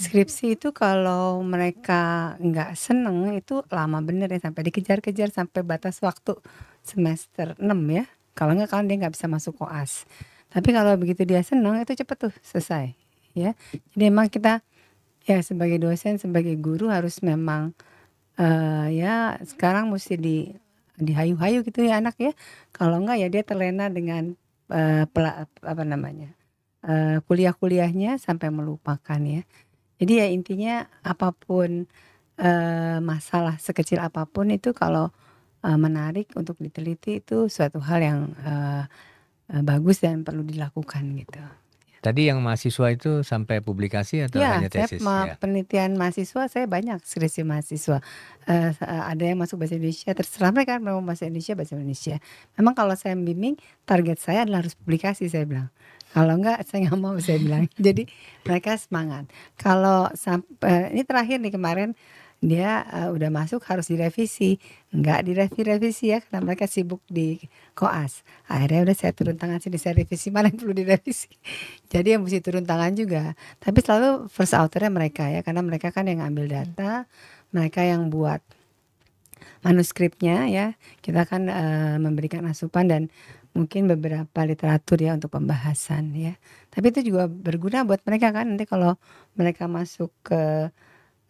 [0.00, 4.40] Skripsi itu kalau mereka nggak seneng itu lama bener ya.
[4.40, 6.38] Sampai dikejar-kejar sampai batas waktu
[6.82, 8.04] semester 6 ya.
[8.34, 10.08] Kalau nggak kan dia nggak bisa masuk koas.
[10.50, 13.54] Tapi kalau begitu dia seneng itu cepet tuh selesai ya.
[13.94, 14.62] Jadi emang kita
[15.28, 17.76] ya sebagai dosen sebagai guru harus memang
[18.40, 20.36] eh ya sekarang mesti di
[21.08, 22.32] dihayu-hayu gitu ya anak ya
[22.76, 24.22] kalau enggak ya dia terlena dengan
[24.72, 26.28] eh, pela- apa namanya
[26.86, 29.42] eh, kuliah-kuliahnya sampai melupakan ya
[30.00, 30.74] jadi ya intinya
[31.06, 31.86] apa pun
[32.40, 35.10] eh, masalah sekecil apa pun itu kalau
[35.66, 38.84] eh, menarik untuk diteliti itu suatu hal yang eh,
[39.64, 41.40] bagus dan perlu dilakukan gitu.
[42.00, 45.04] Tadi yang mahasiswa itu sampai publikasi atau Ya, hanya saya tesis ya?
[45.04, 48.00] ma- penelitian mahasiswa saya banyak skripsi mahasiswa.
[48.48, 52.16] Eh, sa- ada yang masuk bahasa Indonesia, terserah mereka mau bahasa Indonesia bahasa Indonesia.
[52.56, 55.68] Memang kalau saya bimbing, target saya adalah harus publikasi saya bilang.
[56.10, 57.68] Kalau enggak saya nggak mau saya bilang.
[57.76, 58.08] Jadi
[58.42, 59.28] mereka semangat.
[59.54, 61.92] Kalau sampai ini terakhir nih kemarin
[62.40, 64.56] dia eh, udah masuk harus direvisi,
[64.96, 67.36] enggak direvisi-revisi ya karena mereka sibuk di
[67.76, 68.24] koas.
[68.48, 71.28] Akhirnya udah saya turun tangan sini saya revisi mana yang perlu direvisi.
[71.92, 73.36] Jadi yang mesti turun tangan juga.
[73.60, 77.04] Tapi selalu first authornya mereka ya karena mereka kan yang ngambil data,
[77.52, 78.40] mereka yang buat
[79.60, 80.66] manuskripnya ya.
[81.04, 83.12] Kita kan eh, memberikan asupan dan
[83.52, 86.40] mungkin beberapa literatur ya untuk pembahasan ya.
[86.72, 88.96] Tapi itu juga berguna buat mereka kan nanti kalau
[89.36, 90.72] mereka masuk ke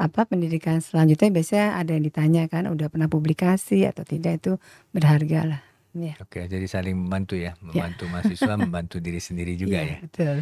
[0.01, 4.53] apa pendidikan selanjutnya biasanya ada yang ditanya kan udah pernah publikasi atau tidak itu
[4.97, 5.70] berharga lah.
[5.91, 6.15] Ya.
[6.23, 9.97] Oke, jadi saling membantu ya, membantu mahasiswa, membantu diri sendiri juga Iya, ya.
[10.07, 10.37] betul.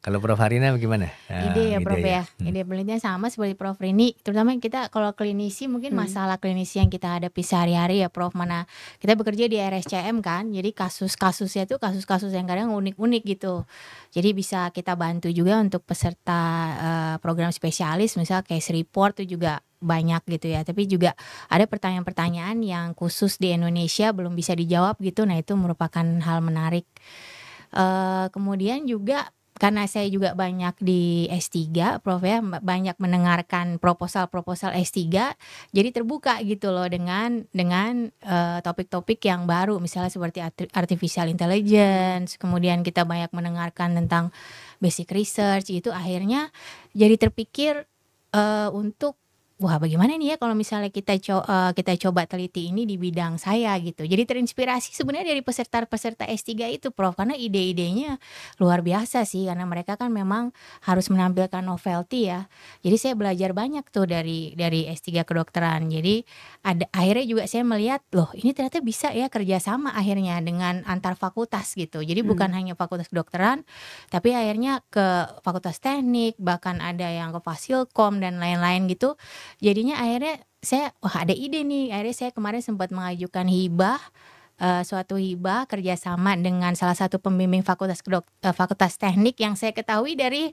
[0.00, 1.12] Kalau Prof Harina bagaimana?
[1.28, 2.22] Ide ya Ah, Prof ya.
[2.24, 2.48] Hmm.
[2.48, 4.16] Ide penelitian sama seperti Prof Rini.
[4.16, 6.08] Terutama kita kalau klinisi mungkin Hmm.
[6.08, 8.32] masalah klinisi yang kita hadapi sehari-hari ya Prof.
[8.32, 8.64] Mana
[8.96, 10.48] kita bekerja di RSCM kan.
[10.48, 13.68] Jadi kasus-kasusnya itu kasus-kasus yang kadang unik-unik gitu.
[14.10, 16.40] Jadi bisa kita bantu juga untuk peserta
[16.72, 20.60] eh, program spesialis misal case report itu juga banyak gitu ya.
[20.62, 21.16] Tapi juga
[21.48, 25.24] ada pertanyaan-pertanyaan yang khusus di Indonesia belum bisa dijawab gitu.
[25.26, 26.86] Nah, itu merupakan hal menarik.
[27.70, 35.36] Eh kemudian juga karena saya juga banyak di S3 Prof ya, banyak mendengarkan proposal-proposal S3,
[35.68, 42.40] jadi terbuka gitu loh dengan dengan eh, topik-topik yang baru misalnya seperti arti- artificial intelligence,
[42.40, 44.32] kemudian kita banyak mendengarkan tentang
[44.80, 46.48] basic research itu akhirnya
[46.96, 47.84] jadi terpikir
[48.32, 49.19] eh, untuk
[49.60, 53.36] wah bagaimana nih ya kalau misalnya kita co- eh, kita coba teliti ini di bidang
[53.36, 54.08] saya gitu.
[54.08, 58.16] Jadi terinspirasi sebenarnya dari peserta-peserta S3 itu Prof karena ide-idenya
[58.56, 60.56] luar biasa sih karena mereka kan memang
[60.88, 62.48] harus menampilkan novelty ya.
[62.80, 65.92] Jadi saya belajar banyak tuh dari dari S3 kedokteran.
[65.92, 66.24] Jadi
[66.64, 71.76] ada akhirnya juga saya melihat loh ini ternyata bisa ya kerjasama akhirnya dengan antar fakultas
[71.76, 72.00] gitu.
[72.00, 72.28] Jadi Hmm.
[72.32, 73.68] bukan hanya fakultas kedokteran
[74.08, 79.20] tapi akhirnya ke fakultas teknik bahkan ada yang ke fasilkom dan lain-lain gitu.
[79.58, 81.90] Jadinya akhirnya saya wah ada ide nih.
[81.90, 83.98] Akhirnya saya kemarin sempat mengajukan hibah
[84.60, 89.72] eh, suatu hibah kerjasama dengan salah satu pembimbing fakultas kedok, eh, fakultas teknik yang saya
[89.72, 90.52] ketahui dari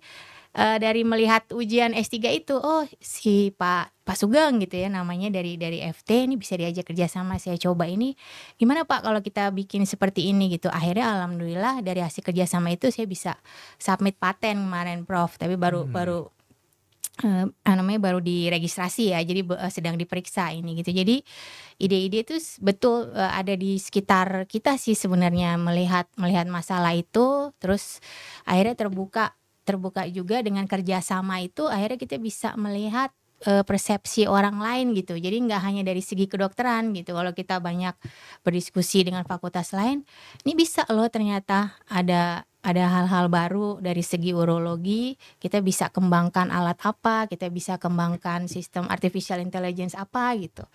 [0.56, 5.60] eh, dari melihat ujian S3 itu oh si Pak Pak Sugeng gitu ya namanya dari
[5.60, 8.16] dari FT ini bisa diajak kerjasama saya coba ini
[8.56, 13.06] gimana Pak kalau kita bikin seperti ini gitu akhirnya alhamdulillah dari hasil kerjasama itu saya
[13.06, 13.36] bisa
[13.76, 15.92] submit paten kemarin Prof tapi baru Hmm.
[15.94, 16.20] baru
[17.24, 20.94] eh, namanya baru diregistrasi ya jadi eh, sedang diperiksa ini gitu.
[20.94, 21.22] Jadi
[21.82, 27.54] ide-ide itu betul eh, ada di sekitar kita sih sebenarnya melihat melihat masalah itu.
[27.62, 28.02] Terus
[28.46, 29.34] akhirnya terbuka
[29.68, 33.12] terbuka juga dengan kerjasama itu akhirnya kita bisa melihat
[33.46, 35.18] eh, persepsi orang lain gitu.
[35.18, 37.14] Jadi nggak hanya dari segi kedokteran gitu.
[37.18, 37.94] Kalau kita banyak
[38.46, 40.06] berdiskusi dengan fakultas lain
[40.46, 46.76] ini bisa loh ternyata ada ada hal-hal baru dari segi urologi kita bisa kembangkan alat
[46.84, 50.68] apa kita bisa kembangkan sistem artificial intelligence apa gitu.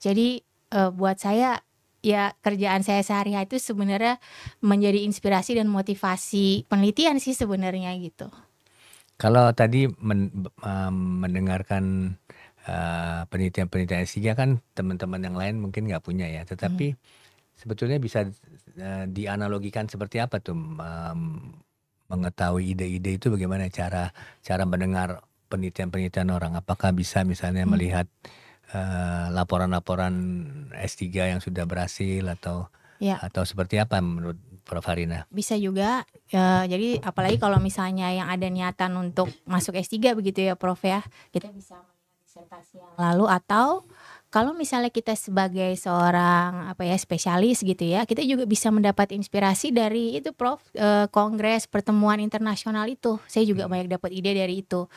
[0.00, 0.40] Jadi
[0.72, 1.60] eh, buat saya
[2.00, 4.16] ya kerjaan saya sehari-hari itu sebenarnya
[4.64, 8.28] menjadi inspirasi dan motivasi penelitian sih sebenarnya gitu.
[9.20, 10.32] Kalau tadi men-
[10.64, 12.16] em, mendengarkan
[12.64, 16.96] eh, penelitian-penelitian S3 kan teman-teman yang lain mungkin nggak punya ya, tetapi
[17.54, 18.26] sebetulnya bisa
[18.76, 21.20] eh, dianalogikan seperti apa tuh em,
[22.04, 26.52] mengetahui ide-ide itu bagaimana cara cara mendengar penelitian-penelitian orang?
[26.58, 27.74] Apakah bisa misalnya Hmm.
[27.74, 28.06] melihat
[28.74, 30.14] eh, laporan-laporan
[30.74, 31.04] S3
[31.36, 32.66] yang sudah berhasil atau
[32.98, 35.28] ya atau seperti apa menurut Prof Harina?
[35.28, 40.56] bisa juga ya, jadi apalagi kalau misalnya yang ada niatan untuk masuk S3 begitu ya
[40.56, 41.92] Prof ya kita bisa melihat
[42.24, 43.84] disertasi yang lalu atau
[44.34, 49.70] kalau misalnya kita sebagai seorang apa ya spesialis gitu ya kita juga bisa mendapat inspirasi
[49.70, 53.78] dari itu Prof eh, kongres pertemuan internasional itu saya juga Hmm.
[53.78, 54.90] banyak dapat ide dari itu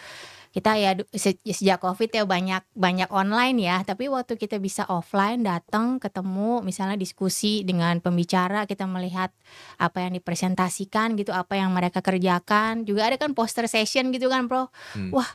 [0.48, 6.02] kita ya sejak covid ya banyak banyak online ya tapi waktu kita bisa offline datang
[6.02, 9.30] ketemu misalnya diskusi dengan pembicara kita melihat
[9.78, 14.50] apa yang dipresentasikan gitu apa yang mereka kerjakan juga ada kan poster session gitu kan
[14.50, 15.14] bro Hmm.
[15.14, 15.30] wah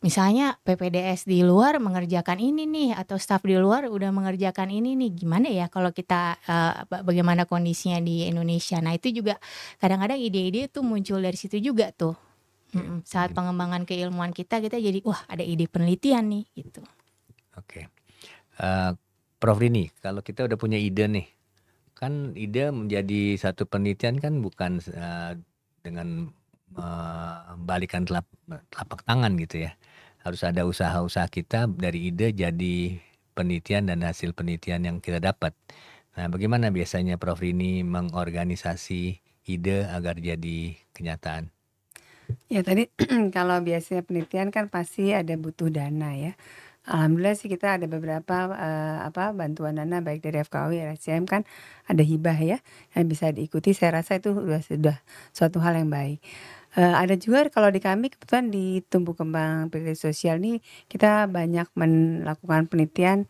[0.00, 5.10] misalnya PPDS di luar mengerjakan ini nih atau staff di luar udah mengerjakan ini nih
[5.12, 6.40] gimana ya kalau kita
[6.88, 9.36] ba- bagaimana kondisinya di Indonesia nah itu juga
[9.76, 12.16] kadang-kadang ide-ide itu muncul dari situ juga tuh
[12.72, 13.04] Mm-mm.
[13.04, 16.80] saat pengembangan keilmuan kita kita jadi wah ada ide penelitian nih gitu
[17.58, 17.90] Oke.
[18.60, 18.92] Eh,
[19.40, 21.26] Prof Rini, kalau kita udah punya ide nih,
[21.96, 25.32] kan ide menjadi satu penelitian kan bukan eh,
[25.84, 26.28] dengan
[26.70, 28.26] membalikan telap,
[28.70, 29.72] telapak tangan gitu ya.
[30.30, 33.02] Harus ada usaha-usaha kita dari ide jadi
[33.34, 35.58] penelitian dan hasil penelitian yang kita dapat.
[36.14, 39.18] Nah, bagaimana biasanya Prof Rini mengorganisasi
[39.50, 41.50] ide agar jadi kenyataan?
[42.46, 42.86] Ya tadi
[43.36, 46.38] kalau biasanya penelitian kan pasti ada butuh dana ya.
[46.86, 51.42] Alhamdulillah sih kita ada beberapa eh, apa bantuan dana baik dari FKUI, RSCM kan
[51.90, 52.62] ada hibah ya
[52.94, 53.74] yang bisa diikuti.
[53.74, 54.96] Saya rasa itu sudah sudah
[55.34, 56.22] suatu hal yang baik.
[56.78, 61.66] Eh, ada juga kalau di kami kebetulan di tumbuh kembang penelitian sosial nih kita banyak
[61.74, 63.26] melakukan penelitian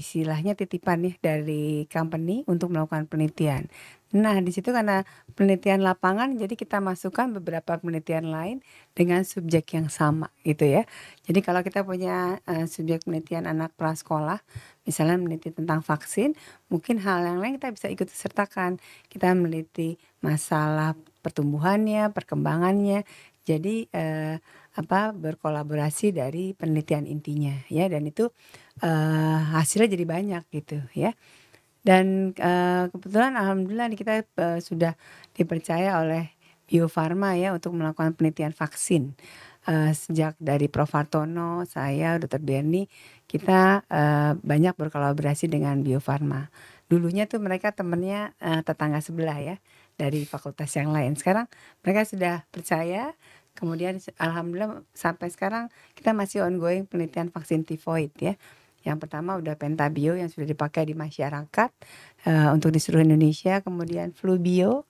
[0.00, 3.68] istilahnya titipan nih dari company untuk melakukan penelitian.
[4.08, 5.04] Nah, di situ karena
[5.36, 8.64] penelitian lapangan jadi kita masukkan beberapa penelitian lain
[8.96, 10.88] dengan subjek yang sama gitu ya.
[11.28, 14.40] Jadi kalau kita punya uh, subjek penelitian anak prasekolah,
[14.88, 16.32] misalnya meneliti tentang vaksin,
[16.72, 18.80] mungkin hal yang lain kita bisa ikut sertakan.
[19.12, 23.04] Kita meneliti masalah pertumbuhannya, perkembangannya.
[23.44, 24.40] Jadi uh,
[24.72, 28.30] apa berkolaborasi dari penelitian intinya ya dan itu
[28.80, 31.12] uh, hasilnya jadi banyak gitu ya.
[31.88, 34.92] Dan uh, kebetulan alhamdulillah kita uh, sudah
[35.32, 36.36] dipercaya oleh
[36.68, 39.16] Bio Farma ya untuk melakukan penelitian vaksin.
[39.64, 42.44] Uh, sejak dari Prof Hartono, saya, Dr.
[42.44, 42.88] Berni,
[43.24, 46.52] kita uh, banyak berkolaborasi dengan Bio Farma.
[46.92, 49.56] Dulunya tuh mereka temennya uh, tetangga sebelah ya
[49.96, 51.16] dari fakultas yang lain.
[51.16, 51.48] Sekarang
[51.80, 53.16] mereka sudah percaya.
[53.56, 58.36] Kemudian alhamdulillah sampai sekarang kita masih ongoing penelitian vaksin tifoid ya.
[58.86, 61.70] Yang pertama udah pentabio yang sudah dipakai di masyarakat
[62.28, 64.86] uh, untuk di seluruh Indonesia, kemudian flu bio,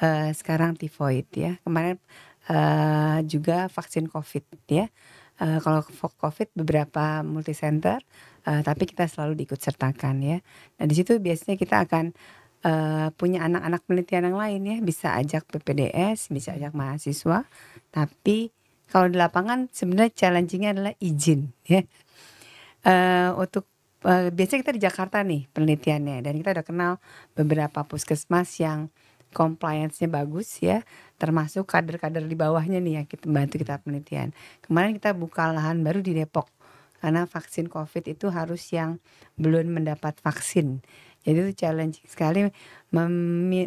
[0.00, 1.60] uh, sekarang tifoid ya.
[1.62, 2.00] Kemarin
[2.48, 4.88] uh, juga vaksin COVID ya.
[5.36, 5.84] Uh, kalau
[6.16, 8.00] COVID beberapa multi center,
[8.48, 10.38] uh, tapi kita selalu diikut sertakan ya.
[10.80, 12.16] Nah di situ biasanya kita akan
[12.64, 17.44] uh, punya anak-anak penelitian yang lain ya, bisa ajak PPDS, bisa ajak mahasiswa,
[17.92, 18.48] tapi
[18.86, 21.82] kalau di lapangan sebenarnya challengingnya adalah izin ya
[22.86, 23.66] uh, untuk
[24.06, 26.92] uh, biasanya kita di Jakarta nih penelitiannya dan kita udah kenal
[27.34, 28.88] beberapa puskesmas yang
[29.34, 30.80] compliance-nya bagus ya,
[31.20, 34.32] termasuk kader-kader di bawahnya nih yang kita bantu kita penelitian.
[34.64, 36.48] Kemarin kita buka lahan baru di Depok
[37.04, 38.96] karena vaksin COVID itu harus yang
[39.36, 40.80] belum mendapat vaksin.
[41.26, 42.48] Jadi itu challenging sekali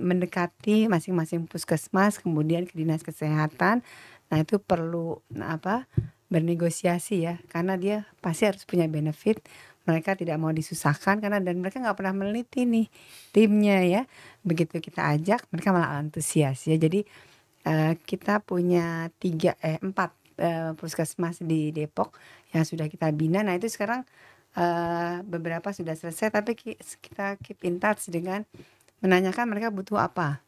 [0.01, 3.84] mendekati masing-masing puskesmas, kemudian ke dinas kesehatan.
[4.32, 5.86] Nah itu perlu apa
[6.29, 7.35] bernegosiasi ya.
[7.49, 9.41] Karena dia pasti harus punya benefit.
[9.89, 12.87] Mereka tidak mau disusahkan karena dan mereka nggak pernah meneliti nih
[13.33, 14.01] timnya ya.
[14.45, 16.77] Begitu kita ajak mereka malah antusias ya.
[16.77, 17.01] Jadi
[17.65, 22.13] uh, kita punya tiga eh empat uh, puskesmas di Depok
[22.53, 23.41] yang sudah kita bina.
[23.41, 24.05] Nah itu sekarang
[24.53, 26.53] uh, beberapa sudah selesai tapi
[27.01, 28.45] kita keep in touch dengan
[29.01, 30.45] menanyakan mereka butuh apa.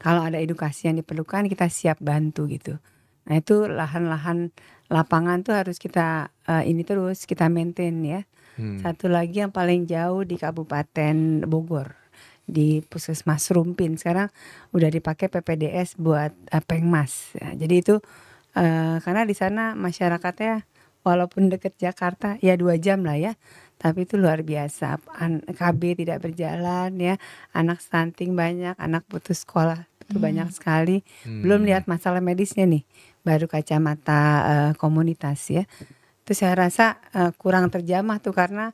[0.00, 2.80] Kalau ada edukasi yang diperlukan kita siap bantu gitu
[3.28, 4.50] Nah itu lahan-lahan
[4.92, 8.20] lapangan tuh harus kita uh, ini terus kita maintain ya.
[8.60, 8.80] Hmm.
[8.82, 11.96] Satu lagi yang paling jauh di Kabupaten Bogor
[12.42, 14.28] di Puskesmas Rumpin sekarang
[14.74, 17.32] udah dipakai PPDS buat uh, Pengmas.
[17.38, 17.94] Ya, jadi itu
[18.58, 20.66] uh, karena di sana masyarakatnya
[21.02, 23.34] walaupun deket Jakarta ya dua jam lah ya
[23.76, 27.18] tapi itu luar biasa An KB tidak berjalan ya
[27.50, 30.24] anak stunting banyak anak putus sekolah itu hmm.
[30.24, 31.42] banyak sekali hmm.
[31.42, 32.86] belum lihat masalah medisnya nih
[33.22, 35.64] baru kacamata uh, komunitas ya.
[36.22, 38.70] Itu saya rasa uh, kurang terjamah tuh karena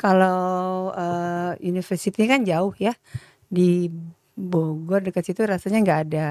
[0.00, 2.96] kalau uh, university kan jauh ya
[3.50, 3.92] di
[4.32, 6.26] Bogor dekat situ rasanya nggak ada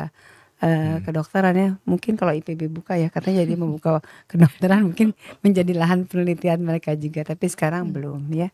[0.65, 1.05] uh, hmm.
[1.05, 1.69] kedokteran ya.
[1.85, 5.13] Mungkin kalau IPB buka ya katanya jadi membuka kedokteran mungkin
[5.45, 7.93] menjadi lahan penelitian mereka juga tapi sekarang hmm.
[7.93, 8.49] belum ya.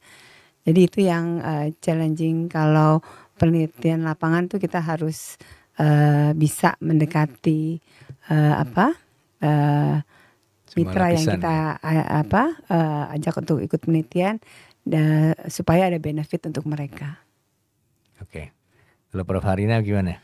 [0.65, 2.99] Jadi itu yang uh, challenging kalau
[3.37, 5.37] penelitian lapangan tuh kita harus
[5.77, 7.77] uh, bisa mendekati
[8.29, 8.95] uh, apa
[9.43, 9.97] uh,
[10.75, 14.41] mitra yang kita uh, apa uh, ajak untuk ikut penelitian
[14.85, 17.25] dan supaya ada benefit untuk mereka.
[18.21, 18.53] Oke,
[19.09, 20.21] kalau Prof Harina gimana?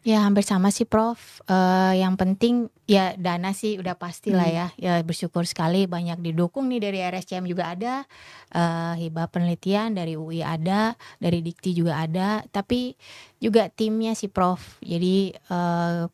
[0.00, 1.44] Ya hampir sama sih Prof.
[1.44, 4.56] Uh, yang penting ya dana sih udah pasti lah hmm.
[4.56, 4.66] ya.
[4.80, 8.08] Ya bersyukur sekali banyak didukung nih dari RSCM juga ada,
[8.56, 12.40] uh, hibah penelitian dari UI ada, dari Dikti juga ada.
[12.48, 12.96] Tapi
[13.44, 14.80] juga timnya sih Prof.
[14.80, 16.08] Jadi uh,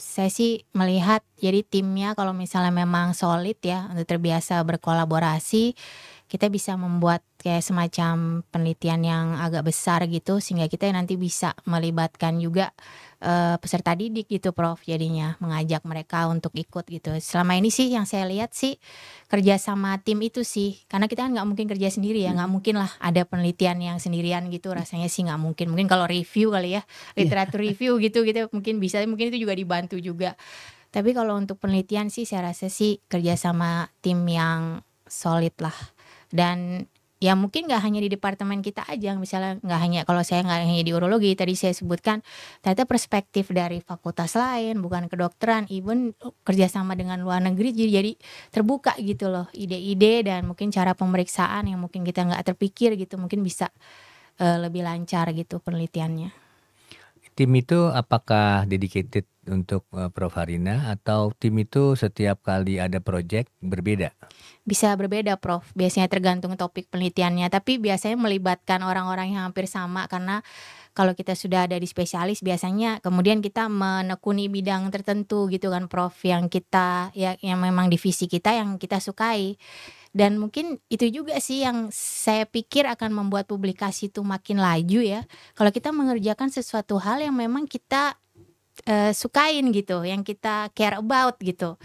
[0.00, 5.76] saya sih melihat jadi timnya kalau misalnya memang solid ya untuk terbiasa berkolaborasi
[6.32, 12.40] kita bisa membuat kayak semacam penelitian yang agak besar gitu sehingga kita nanti bisa melibatkan
[12.40, 12.72] juga
[13.20, 18.08] uh, peserta didik gitu Prof jadinya mengajak mereka untuk ikut gitu selama ini sih yang
[18.08, 18.80] saya lihat sih
[19.28, 22.56] kerja sama tim itu sih karena kita kan nggak mungkin kerja sendiri ya nggak hmm.
[22.56, 26.80] mungkin lah ada penelitian yang sendirian gitu rasanya sih nggak mungkin mungkin kalau review kali
[26.80, 27.28] ya iya.
[27.28, 27.68] literatur yeah.
[27.76, 30.32] review gitu gitu mungkin bisa mungkin itu juga dibantu juga
[30.88, 34.80] tapi kalau untuk penelitian sih saya rasa sih kerja sama tim yang
[35.12, 35.76] solid lah
[36.32, 36.88] dan
[37.22, 40.82] ya mungkin nggak hanya di departemen kita aja misalnya nggak hanya kalau saya nggak hanya
[40.82, 42.18] di urologi tadi saya sebutkan
[42.58, 48.12] ternyata perspektif dari fakultas lain bukan kedokteran even kerjasama dengan luar negeri jadi jadi
[48.50, 53.46] terbuka gitu loh ide-ide dan mungkin cara pemeriksaan yang mungkin kita nggak terpikir gitu mungkin
[53.46, 53.70] bisa
[54.42, 56.34] uh, lebih lancar gitu penelitiannya.
[57.32, 60.34] Tim itu apakah dedicated untuk, eee, Prof.
[60.38, 64.14] Harina atau tim itu setiap kali ada project berbeda?
[64.62, 70.40] Bisa berbeda Prof, biasanya tergantung topik penelitiannya, tapi biasanya melibatkan orang-orang yang hampir sama karena
[70.92, 76.14] kalau kita sudah ada di spesialis biasanya kemudian kita menekuni bidang tertentu gitu kan Prof,
[76.22, 79.56] yang kita ya yang memang divisi kita yang kita sukai.
[80.12, 85.24] Dan mungkin itu juga sih yang saya pikir akan membuat publikasi itu makin laju ya,
[85.56, 88.20] kalau kita mengerjakan sesuatu hal yang memang kita,
[88.88, 91.76] eee, sukain gitu, yang kita care about gitu.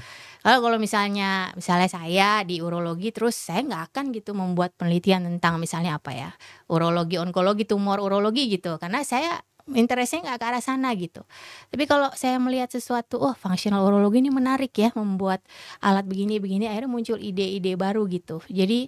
[0.45, 5.59] Kalau kalau misalnya misalnya saya di urologi terus saya nggak akan gitu membuat penelitian tentang
[5.61, 6.29] misalnya apa ya,
[6.71, 9.41] urologi, onkologi, tumor urologi gitu, karena saya
[9.75, 11.27] interest-nya nggak ke arah sana gitu.
[11.73, 15.43] Tapi kalau saya melihat sesuatu, oh functional urologi ini menarik ya membuat
[15.83, 18.39] alat begini-begini, akhirnya muncul ide-ide baru gitu.
[18.47, 18.87] Jadi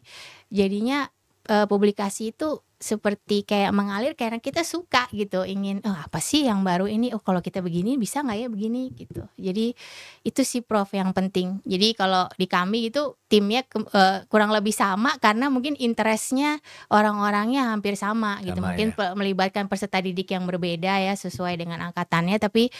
[0.54, 1.08] jadinya,
[1.52, 6.64] eee, publikasi itu seperti kayak mengalir karena kita suka gitu, ingin, "Oh apa sih yang
[6.64, 7.12] baru ini?
[7.12, 9.20] Oh kalau kita begini bisa nggak ya begini?" Gitu.
[9.36, 9.76] Jadi
[10.24, 11.60] itu sih Prof yang penting.
[11.68, 17.68] Jadi kalau di kami itu timnya kem eee, kurang lebih sama karena mungkin interest-nya orang-orangnya
[17.76, 19.12] hampir sama gitu, Sama mungkin ya.
[19.12, 22.72] melibatkan peserta didik yang berbeda ya sesuai dengan angkatannya, tapi,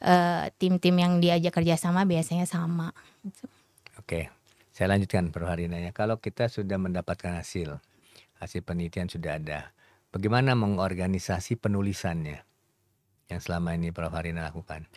[0.00, 2.94] eee, tim-tim yang diajak kerjasama biasanya sama,
[3.26, 3.50] gitu.
[3.98, 4.30] Oke,
[4.70, 7.76] saya lanjutkan Prof Harina ya, kalau kita sudah mendapatkan hasil,
[8.42, 9.70] hasil penelitian sudah ada,
[10.10, 12.42] bagaimana mengorganisasi penulisannya?
[13.30, 14.90] Yang selama ini Prof Harina lakukan?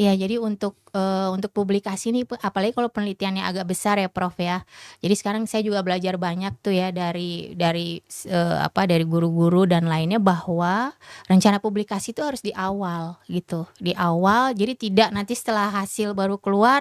[0.00, 4.64] Iya, jadi untuk, eee, untuk publikasi pe apalagi kalau penelitiannya agak besar ya Prof ya.
[5.04, 9.84] Jadi sekarang saya juga belajar banyak tuh ya dari dari eee, apa, dari guru-guru dan
[9.92, 10.96] lainnya bahwa
[11.28, 16.40] rencana publikasi itu harus di awal gitu, di awal jadi tidak nanti setelah hasil baru
[16.40, 16.80] keluar,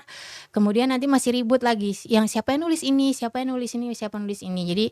[0.56, 4.16] kemudian nanti masih ribut lagi, yang siapa yang nulis ini siapa yang nulis ini siapa
[4.16, 4.62] yang nulis ini.
[4.64, 4.86] Jadi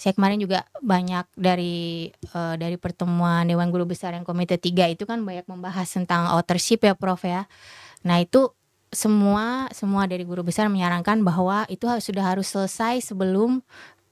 [0.00, 5.04] saya kemarin juga banyak dari, eee, dari pertemuan Dewan Guru Besar yang Komite 3 itu
[5.04, 7.44] kan banyak membahas tentang authorship ya Prof ya.
[8.04, 8.52] Nah itu
[8.94, 13.58] semua semua dari guru besar menyarankan bahwa itu ha sudah harus selesai sebelum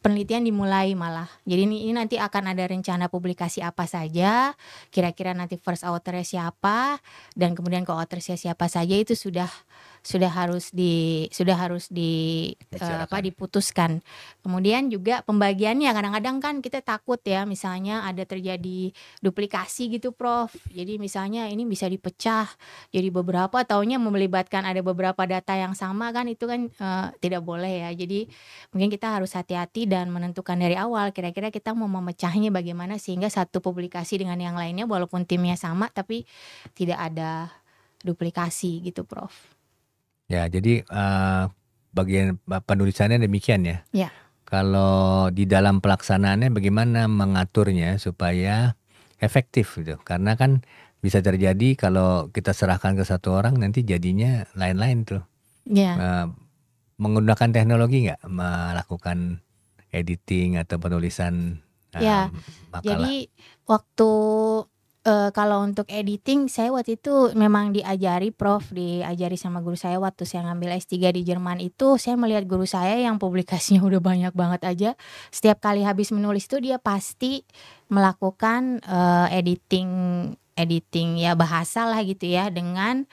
[0.02, 1.30] penelitian dimulai malah.
[1.46, 4.50] Jadi ini ini nanti akan ada rencana publikasi apa saja,
[4.90, 6.98] kira-kira nanti first author-nya siapa,
[7.38, 9.46] dan kemudian co-authors-nya siapa saja itu sudah
[10.02, 14.02] sudah harus di sudah harus di eee, apa, diputuskan.
[14.42, 18.90] Kemudian juga pembagiannya kadang-kadang kan kita takut ya misalnya ada terjadi
[19.22, 20.50] duplikasi gitu Prof.
[20.74, 22.50] Jadi misalnya ini bisa dipecah
[22.90, 27.86] jadi beberapa, taunya melibatkan ada beberapa data yang sama kan itu kan, eee, tidak boleh
[27.86, 27.90] ya.
[27.94, 28.26] Jadi
[28.74, 33.62] mungkin kita harus hati-hati dan menentukan dari awal kira-kira kita mau memecahnya bagaimana sehingga satu
[33.62, 36.26] publikasi dengan yang lainnya walaupun timnya sama tapi
[36.74, 37.54] tidak ada
[38.02, 39.61] duplikasi gitu Prof.
[40.32, 41.42] Ya jadi, eee,
[41.92, 43.78] bagian pa penulisannya demikian ya?
[43.92, 44.08] Ya.
[44.48, 48.72] Kalau di dalam pelaksanaannya bagaimana mengaturnya supaya
[49.20, 50.00] efektif gitu?
[50.00, 50.64] Karena kan
[51.04, 55.22] bisa terjadi kalau kita serahkan ke satu orang nanti jadinya lain-lain tuh.
[55.68, 55.92] Ya.
[56.00, 56.26] Eee,
[56.96, 59.44] menggunakan teknologi nggak melakukan
[59.92, 61.60] editing atau penulisan,
[61.92, 63.04] Ya, mmm, makalah?
[63.04, 63.28] jadi
[63.68, 64.10] waktu,
[65.06, 70.22] eee, kalau untuk editing saya waktu itu memang diajari Prof, diajari sama guru saya waktu
[70.26, 74.62] saya ngambil S3 di Jerman itu saya melihat guru saya yang publikasinya udah banyak banget
[74.66, 74.90] aja,
[75.34, 77.42] setiap kali habis menulis itu dia pasti
[77.90, 79.90] melakukan, eee, editing
[80.52, 83.08] editing ya bahasa lah gitu ya dengan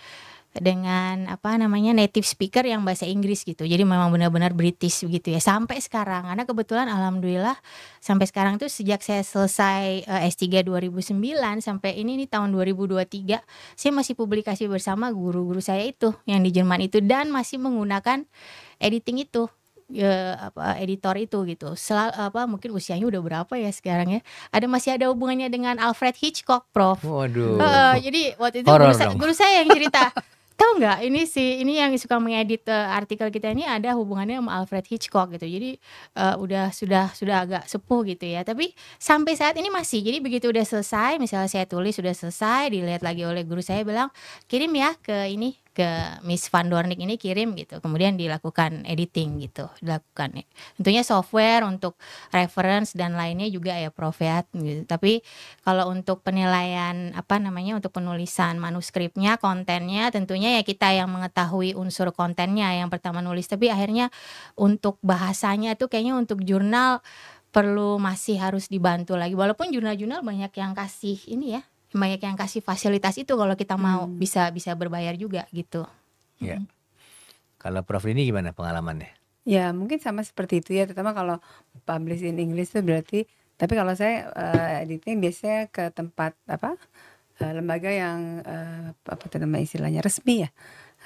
[0.63, 3.65] dengan apa namanya, native speaker yang bahasa Inggris gitu.
[3.65, 6.27] Jadi memang benar-benar British begitu ya, sampai sekarang.
[6.27, 7.57] Karena kebetulan alhamdulillah
[7.99, 13.41] sampai sekarang tuh sejak saya selesai, eee, S3 2009 sampai ini nih tahun 2023,
[13.75, 18.23] saya masih publikasi bersama guru-guru saya itu yang di Jerman itu dan masih menggunakan
[18.79, 19.47] editing itu,
[19.91, 21.75] eee, apa, editor itu gitu.
[21.75, 24.21] Sela apa, mungkin usianya udah berapa ya sekarang ya,
[24.53, 27.03] ada masih ada hubungannya dengan Alfred Hitchcock Prof.
[27.03, 27.59] Waduh.
[27.59, 29.17] Heeh, jadi waktu itu guru sa dong.
[29.19, 30.11] guru saya yang cerita,
[30.59, 34.51] "Tahu nggak ini si ini yang suka mengedit, eee, artikel kita ini ada hubungannya sama
[34.59, 35.47] Alfred Hitchcock," gitu.
[35.47, 35.79] Jadi,
[36.19, 40.03] eee, udah sudah sudah agak sepuh gitu ya, tapi sampai saat ini masih.
[40.03, 44.11] Jadi begitu udah selesai, misalnya saya tulis sudah selesai, dilihat lagi oleh guru saya bilang,
[44.51, 47.79] "Kirim ya ke ini, ke Miss Van Doornik ini kirim," gitu.
[47.79, 50.45] Kemudian dilakukan editing gitu, dilakukan ya.
[50.75, 51.95] Tentunya software untuk
[52.35, 54.83] reference dan lainnya juga ya Prof ya, gitu.
[54.83, 55.23] Tapi
[55.63, 62.11] kalau untuk penilaian apa namanya, untuk penulisan manuskripnya, kontennya, tentunya ya kita yang mengetahui unsur
[62.11, 64.11] kontennya yang pertama nulis, tapi akhirnya
[64.59, 66.99] untuk bahasanya tuh kayaknya untuk jurnal
[67.49, 69.33] perlu masih harus dibantu lagi.
[69.33, 71.61] Walaupun jurnal-jurnal banyak yang kasih ini ya,
[71.93, 74.17] banyak yang kasih fasilitas itu kalau kita mau, Mmm.
[74.21, 75.85] bisa bisa berbayar juga gitu.
[76.39, 76.61] Ya.
[76.61, 76.67] Mhm.
[77.59, 79.11] Kalau Prof ini gimana pengalamannya?
[79.43, 81.41] Ya mungkin sama seperti itu ya, terutama kalau
[81.83, 83.27] publish in English tuh berarti
[83.59, 86.79] tapi kalau saya, eee, editing biasanya ke tempat apa,
[87.43, 90.49] uh, lembaga yang uh, apa nama istilahnya resmi ya.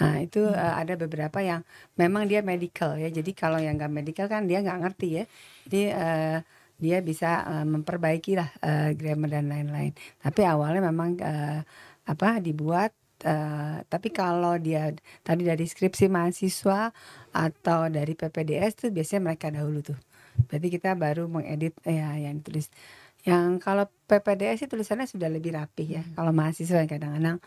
[0.01, 1.65] Nah, itu uh, ada beberapa yang
[1.97, 3.09] memang dia medical ya.
[3.09, 5.23] Jadi kalau yang nggak medical kan dia nggak ngerti ya.
[5.65, 6.37] Jadi uh,
[6.83, 9.95] dia bisa uh, memperbaiki lah uh, grammar dan lain-lain.
[10.19, 11.63] Tapi awalnya memang uh,
[12.03, 12.91] apa dibuat
[13.23, 14.91] uh, tapi kalau dia
[15.23, 16.91] tadi dari skripsi mahasiswa
[17.31, 19.99] atau dari PPDS tuh biasanya mereka dahulu tuh.
[20.51, 22.67] Berarti kita baru mengedit ya yang tulis.
[23.23, 26.03] Yang kalau PPDS sih tulisannya sudah lebih rapi ya.
[26.03, 26.13] Hmm.
[26.19, 27.37] Kalau mahasiswa yang kadang-kadang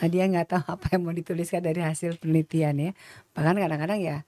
[0.00, 2.90] uh, dia nggak tahu apa yang mau dituliskan dari hasil penelitian ya.
[3.36, 4.18] Bahkan kadang-kadang ya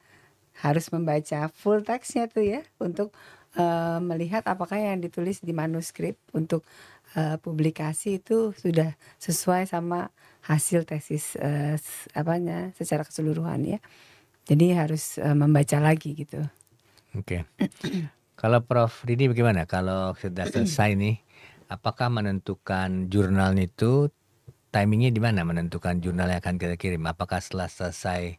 [0.59, 3.15] harus membaca full teksnya tuh ya untuk
[3.59, 6.63] uh, melihat apakah yang ditulis di manuskrip untuk
[7.19, 10.09] uh, publikasi itu sudah sesuai sama
[10.47, 11.77] hasil tesis uh,
[12.15, 13.79] apanya secara keseluruhan ya.
[14.49, 16.41] Jadi harus uh, membaca lagi gitu.
[17.13, 17.45] Oke.
[18.39, 19.67] Kalau Prof Rini bagaimana?
[19.67, 21.19] Kalau sudah selesai nih,
[21.69, 24.09] apakah menentukan jurnalnya itu
[24.71, 27.03] timingnya di mana menentukan jurnal yang akan kita kirim?
[27.11, 28.39] Apakah setelah selesai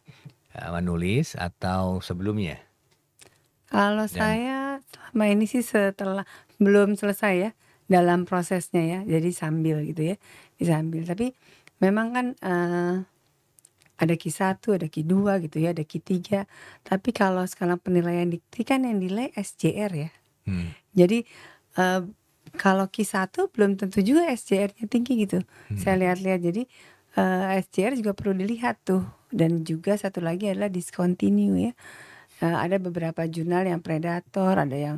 [0.56, 2.58] uh, menulis atau sebelumnya?
[3.70, 4.49] Kalau Dan, saya
[5.10, 6.22] selama ini sih setelah
[6.62, 7.50] belum selesai ya
[7.90, 10.16] dalam prosesnya ya, jadi sambil gitu ya,
[10.62, 11.02] disambil.
[11.02, 11.34] Tapi
[11.82, 13.02] memang kan uh,
[14.00, 15.14] ada Q1, ada Q2
[15.50, 16.46] gitu ya, ada Q3.
[16.86, 20.10] Tapi kalau sekarang penilaian dikti kan yang nilai SJR ya.
[20.46, 20.72] Hmm.
[20.94, 21.26] Jadi
[21.76, 22.06] uh,
[22.56, 25.42] kalau Q1 belum tentu juga SJR-nya tinggi gitu.
[25.42, 25.76] Hmm.
[25.76, 26.62] Saya lihat-lihat jadi
[27.20, 29.04] uh, SJR juga perlu dilihat tuh.
[29.30, 31.72] Dan juga satu lagi adalah discontinue ya.
[32.40, 34.96] Uh, ada beberapa jurnal yang predator, ada yang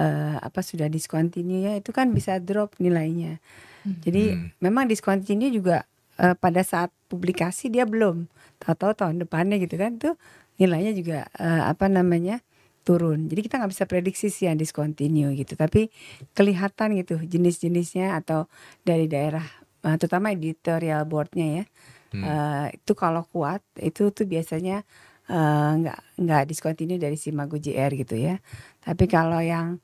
[0.00, 3.42] uh, apa sudah discontinue ya itu kan bisa drop nilainya.
[3.84, 4.00] Hmm.
[4.00, 4.62] Jadi hmm.
[4.62, 5.84] memang discontinue juga
[6.22, 8.30] uh, pada saat publikasi dia belum
[8.62, 10.14] tahu-tahu tahun depannya gitu kan tuh
[10.58, 12.42] nilainya juga uh, apa namanya
[12.82, 13.28] turun.
[13.28, 15.54] Jadi kita nggak bisa prediksi sih yang discontinue gitu.
[15.54, 15.92] Tapi
[16.32, 18.48] kelihatan gitu jenis-jenisnya atau
[18.82, 19.44] dari daerah
[19.84, 21.64] uh, terutama editorial boardnya ya.
[22.08, 22.24] Hmm.
[22.24, 24.80] Uh, itu kalau kuat itu tuh biasanya
[25.28, 28.40] nggak uh, nggak discontinue dari si Mago JR gitu ya.
[28.80, 29.76] Tapi kalau yang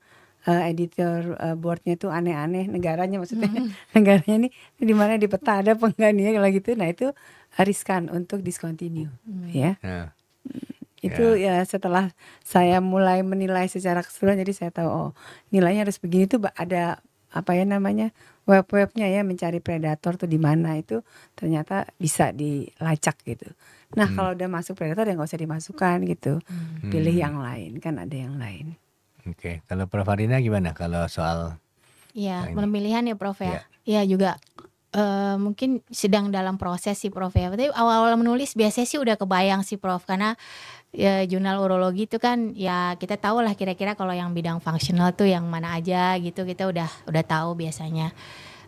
[0.49, 3.69] uh, editor uh, boardnya tuh aneh-aneh negaranya maksudnya mm.
[3.97, 7.07] negaranya ini di mana di peta ada apa enggak nih ya kalau gitu nah itu
[7.61, 9.49] riskan untuk discontinue mm.
[9.53, 10.07] ya yeah.
[11.01, 11.61] itu yeah.
[11.61, 12.13] ya setelah
[12.45, 15.11] saya mulai menilai secara keseluruhan jadi saya tahu oh
[15.53, 17.01] nilainya harus begini tuh ada
[17.35, 18.15] apa ya namanya
[18.47, 21.03] web-webnya ya mencari predator tuh di mana itu
[21.35, 23.51] ternyata bisa dilacak gitu.
[23.95, 24.17] Nah hmm.
[24.19, 26.91] kalau udah masuk predator ya nggak usah dimasukkan gitu, hmm.
[26.91, 28.75] pilih yang lain kan ada yang lain.
[29.25, 31.57] Oke, kalau Prof Arina gimana kalau soal
[32.15, 33.67] Iya, pemilihan ya Prof ya.
[33.83, 34.39] Iya juga
[34.95, 37.51] uh, mungkin sedang dalam proses sih Prof ya.
[37.51, 40.39] Tapi awal-awal menulis biasanya sih udah kebayang sih Prof karena
[40.95, 45.27] ya jurnal urologi itu kan ya kita tahu lah kira-kira kalau yang bidang fungsional tuh
[45.27, 48.15] yang mana aja gitu kita udah udah tahu biasanya.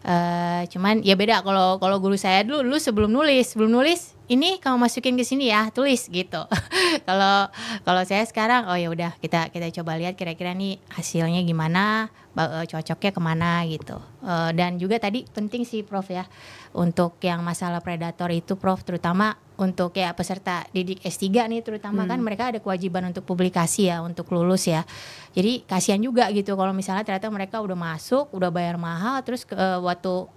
[0.06, 4.62] Uh, cuman ya beda kalau kalau guru saya dulu dulu sebelum nulis sebelum nulis ini
[4.62, 6.46] kamu masukin ke sini ya tulis gitu.
[7.08, 7.46] Kalau
[7.86, 12.66] kalau saya sekarang oh ya udah kita kita coba lihat kira-kira nih hasilnya gimana uh,
[12.66, 13.98] cocoknya ke mana gitu.
[14.26, 16.26] Uh, dan juga tadi penting sih prof ya
[16.74, 22.08] untuk yang masalah predator itu prof terutama untuk ya peserta didik S3 nih terutama kan
[22.08, 22.12] hmm.
[22.12, 24.84] kan mereka ada kewajiban untuk publikasi ya untuk lulus ya.
[25.32, 29.80] Jadi kasihan juga gitu kalau misalnya ternyata mereka udah masuk, udah bayar mahal terus uh,
[29.80, 30.28] waktu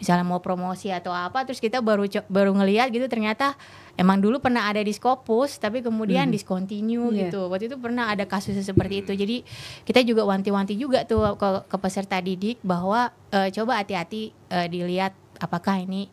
[0.00, 3.52] misalnya mau promosi atau apa terus kita baru baru ngelihat gitu ternyata
[4.00, 6.34] emang dulu pernah ada di Scopus tapi kemudian hmm.
[6.34, 7.28] discontinue yeah.
[7.28, 7.52] gitu.
[7.52, 9.12] Waktu itu pernah ada kasus seperti itu.
[9.12, 9.44] Jadi
[9.84, 15.12] kita juga wanti-wanti juga tuh ke, ke peserta didik bahwa uh, coba hati-hati uh, dilihat
[15.36, 16.08] apakah ini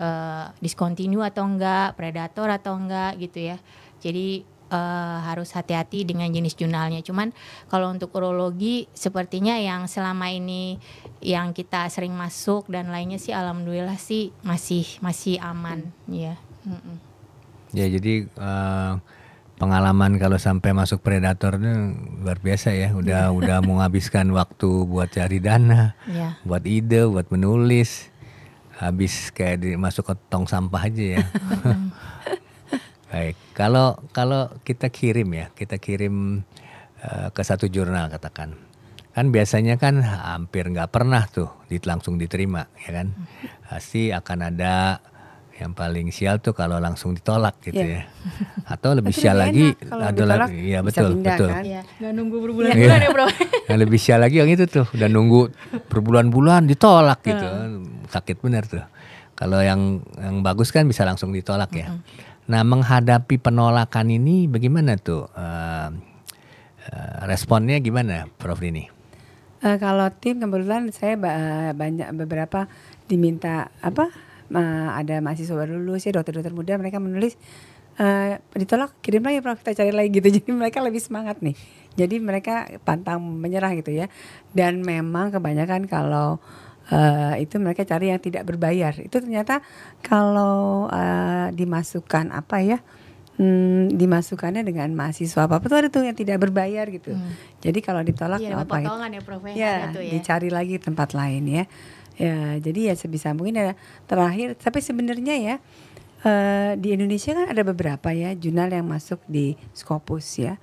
[0.00, 3.56] uh, discontinue atau enggak, predator atau enggak gitu ya.
[4.00, 7.02] Jadi uh, harus hati-hati dengan jenis jurnalnya.
[7.02, 7.30] Cuman
[7.70, 10.78] kalau untuk urologi sepertinya yang selama ini
[11.22, 16.38] yang kita sering masuk dan lainnya sih alhamdulillah sih masih masih aman ya.
[16.66, 16.96] Mm -mm.
[17.74, 19.02] Ya jadi uh,
[19.56, 21.72] pengalaman kalau sampai masuk predator itu
[22.22, 22.92] luar biasa ya.
[22.92, 23.34] Udah iya.
[23.38, 26.38] udah menghabiskan waktu buat cari dana, yeah.
[26.44, 28.12] buat ide, buat menulis
[28.76, 31.24] habis kayak di, masuk ke tong sampah aja ya.
[33.10, 36.44] Baik, kalau kalau kita kirim ya, kita kirim
[37.00, 38.58] uh, ke satu jurnal katakan,
[39.16, 41.48] kan biasanya kan hampir nggak pernah tuh
[41.86, 43.08] langsung diterima, ya kan?
[43.64, 45.00] Pasti akan ada
[45.56, 48.04] yang paling sial tuh kalau langsung ditolak gitu yeah.
[48.04, 48.68] ya.
[48.68, 51.50] Atau lebih sial lagi ada lagi ya betul pindah, betul.
[51.50, 51.64] Kan?
[51.64, 53.26] Ya, gak nunggu berbulan-bulan ya, Bro.
[53.72, 55.48] yang lebih sial lagi yang itu tuh udah nunggu
[55.88, 57.48] berbulan-bulan ditolak gitu.
[58.08, 58.84] Sakit bener tuh.
[59.36, 61.92] Kalau yang yang bagus kan bisa langsung ditolak ya.
[62.46, 68.86] Nah, menghadapi penolakan ini bagaimana tuh uh, uh, responnya gimana Prof Rini?
[69.60, 71.18] Uh, kalau tim kebetulan saya
[71.74, 72.70] banyak beberapa
[73.10, 74.14] diminta apa
[74.52, 77.34] uh, ada mahasiswa baru lulus ya dokter-dokter muda mereka menulis
[77.98, 81.56] uh, ditolak kirim lagi prof kita cari lagi gitu jadi mereka lebih semangat nih
[81.96, 84.06] jadi mereka pantang menyerah gitu ya
[84.52, 86.38] dan memang kebanyakan kalau
[86.92, 89.62] uh, itu mereka cari yang tidak berbayar itu ternyata
[90.02, 92.78] kalau uh, dimasukkan apa ya
[93.38, 97.14] hmm, dimasukkannya dengan mahasiswa apa apa tuh ada tuh yang tidak berbayar gitu.
[97.14, 97.32] Hmm.
[97.60, 98.88] Jadi kalau ditolak iya, apa gitu.
[98.90, 101.64] ya Prof ya, ya, ya dicari lagi tempat lain ya.
[102.16, 103.76] Ya, jadi ya sebisa mungkin ya
[104.08, 105.54] terakhir tapi sebenarnya ya
[106.24, 110.56] uh, di Indonesia kan ada beberapa ya jurnal yang masuk di Scopus ya.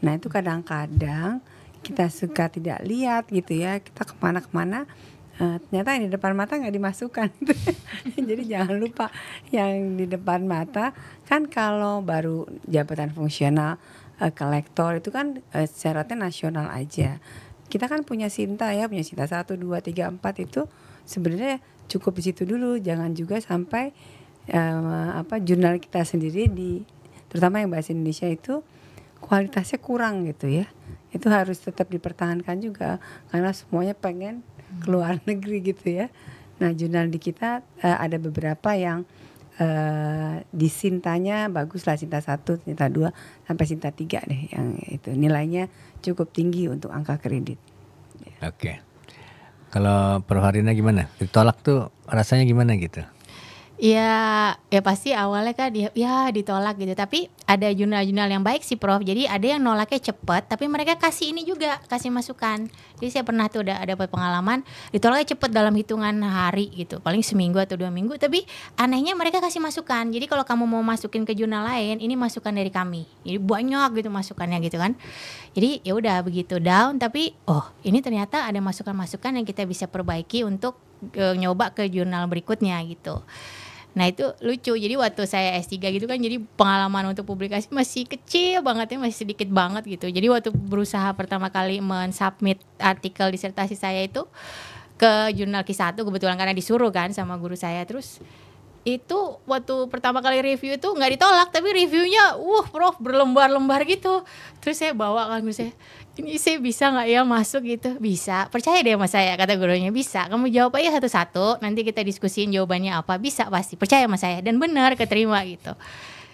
[0.00, 1.44] Nah, itu kadang-kadang
[1.80, 3.80] kita suka tidak lihat gitu ya.
[3.80, 4.88] Kita ke mana-kemana
[5.40, 7.28] Uh, ternyata yang di depan mata nggak dimasukkan.
[8.28, 9.08] Jadi jangan lupa
[9.48, 10.92] yang di depan mata.
[11.24, 13.80] Kan kalau baru jabatan fungsional
[14.20, 17.16] uh, kolektor itu kan uh, syaratnya nasional aja.
[17.72, 20.68] Kita kan punya Sinta ya punya Sinta satu dua tiga empat itu
[21.08, 22.76] sebenarnya cukup di situ dulu.
[22.76, 23.96] Jangan juga sampai
[24.52, 26.84] uh, apa jurnal kita sendiri di
[27.32, 28.60] terutama yang bahasa Indonesia itu
[29.24, 30.68] kualitasnya kurang gitu ya.
[31.16, 33.00] Itu harus tetap dipertahankan juga
[33.32, 34.44] karena semuanya pengen
[34.80, 36.06] keluar negeri gitu ya.
[36.60, 39.04] Nah jurnal di kita uh, ada beberapa yang
[39.60, 43.12] uh, di Sintanya bagus lah Sinta satu, Sinta dua
[43.44, 45.68] sampai Sinta tiga deh yang itu nilainya
[46.00, 47.60] cukup tinggi untuk angka kredit.
[48.40, 48.56] Oke.
[48.56, 48.76] Okay.
[49.70, 51.06] Kalau Harina gimana?
[51.22, 53.06] Ditolak tuh rasanya gimana gitu?
[53.80, 54.12] Ya,
[54.68, 56.92] ya pasti awalnya kan dia ya ditolak gitu.
[56.92, 59.00] Tapi ada jurnal-jurnal yang baik sih Prof.
[59.00, 62.68] Jadi ada yang nolaknya cepet, tapi mereka kasih ini juga, kasih masukan.
[63.00, 64.60] Jadi saya pernah tuh ada pengalaman
[64.92, 68.20] ditolaknya cepet dalam hitungan hari gitu, paling seminggu atau dua minggu.
[68.20, 68.44] Tapi
[68.76, 70.12] anehnya mereka kasih masukan.
[70.12, 73.08] Jadi kalau kamu mau masukin ke jurnal lain, ini masukan dari kami.
[73.24, 74.92] Jadi banyak gitu masukannya gitu kan.
[75.56, 80.44] Jadi ya udah begitu down, tapi oh ini ternyata ada masukan-masukan yang kita bisa perbaiki
[80.44, 80.76] untuk
[81.16, 83.24] e, nyoba ke jurnal berikutnya gitu.
[83.90, 84.72] Nah itu lucu.
[84.78, 89.26] Jadi waktu saya S3 gitu kan jadi pengalaman untuk publikasi masih kecil banget ya, masih
[89.26, 90.06] sedikit banget gitu.
[90.06, 94.26] Jadi waktu berusaha pertama kali mensubmit artikel disertasi saya itu
[95.00, 97.82] ke jurnal Q1 kebetulan karena disuruh kan sama guru saya.
[97.88, 98.22] Terus
[98.88, 104.24] itu waktu pertama kali review itu nggak ditolak tapi reviewnya uh prof berlembar-lembar gitu.
[104.64, 105.76] Terus saya bawa kan saya
[106.16, 107.96] ini saya bisa nggak ya masuk gitu?
[108.00, 109.92] Bisa percaya deh sama saya kata gurunya.
[109.92, 113.20] Bisa kamu jawab aja satu-satu nanti kita diskusiin jawabannya apa.
[113.20, 114.40] Bisa pasti percaya sama saya.
[114.40, 115.76] Dan benar keterima gitu.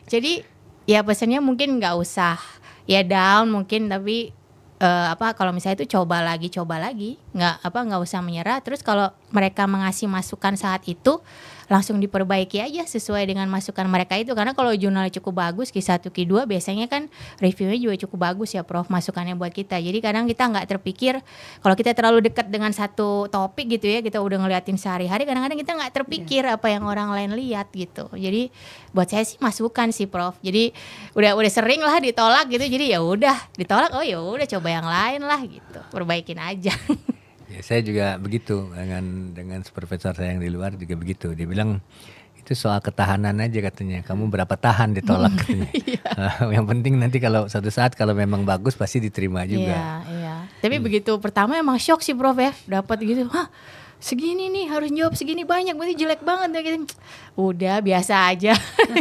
[0.06, 0.46] Jadi
[0.86, 2.38] ya pesannya mungkin nggak usah
[2.86, 4.30] ya down mungkin tapi
[4.78, 7.18] uh, apa kalau misalnya itu coba lagi coba lagi.
[7.34, 8.62] Nggak apa nggak usah menyerah.
[8.62, 11.18] Terus kalau mereka mengasih masukan saat itu
[11.66, 14.32] langsung diperbaiki aja sesuai dengan masukan mereka itu.
[14.32, 17.10] Karena kalau jurnal cukup bagus Q1 Q2 biasanya kan
[17.42, 19.78] reviewnya juga cukup bagus ya Prof masukannya buat kita.
[19.78, 21.20] Jadi kadang kita nggak terpikir
[21.60, 25.72] kalau kita terlalu dekat dengan satu topik gitu ya kita udah ngeliatin sehari-hari kadang-kadang kita
[25.74, 26.56] nggak terpikir yeah.
[26.56, 28.06] apa yang orang lain lihat gitu.
[28.14, 28.48] Jadi
[28.94, 30.38] buat saya sih masukan sih Prof.
[30.40, 30.70] Jadi
[31.18, 32.62] udah udah sering lah ditolak gitu.
[32.62, 35.80] Jadi ya udah ditolak oh ya udah coba yang lain lah gitu.
[35.90, 36.74] Perbaikin aja
[37.46, 41.30] Ya, saya juga begitu dengan dengan supervisor saya yang di luar juga begitu.
[41.30, 41.78] Dia bilang
[42.46, 44.02] itu soal ketahanan aja katanya.
[44.02, 45.70] Kamu berapa tahan ditolak katanya.
[46.14, 49.74] uh, yang penting nanti kalau satu saat kalau memang bagus pasti diterima juga.
[49.74, 50.34] Iya, iya.
[50.62, 50.84] Tapi hmm.
[50.86, 52.54] begitu pertama emang shock sih Prof ya.
[52.66, 53.26] Dapat gitu.
[53.30, 53.50] Hah,
[53.98, 56.78] segini nih harus jawab segini banyak berarti jelek banget ya gitu.
[57.34, 58.54] Udah biasa aja.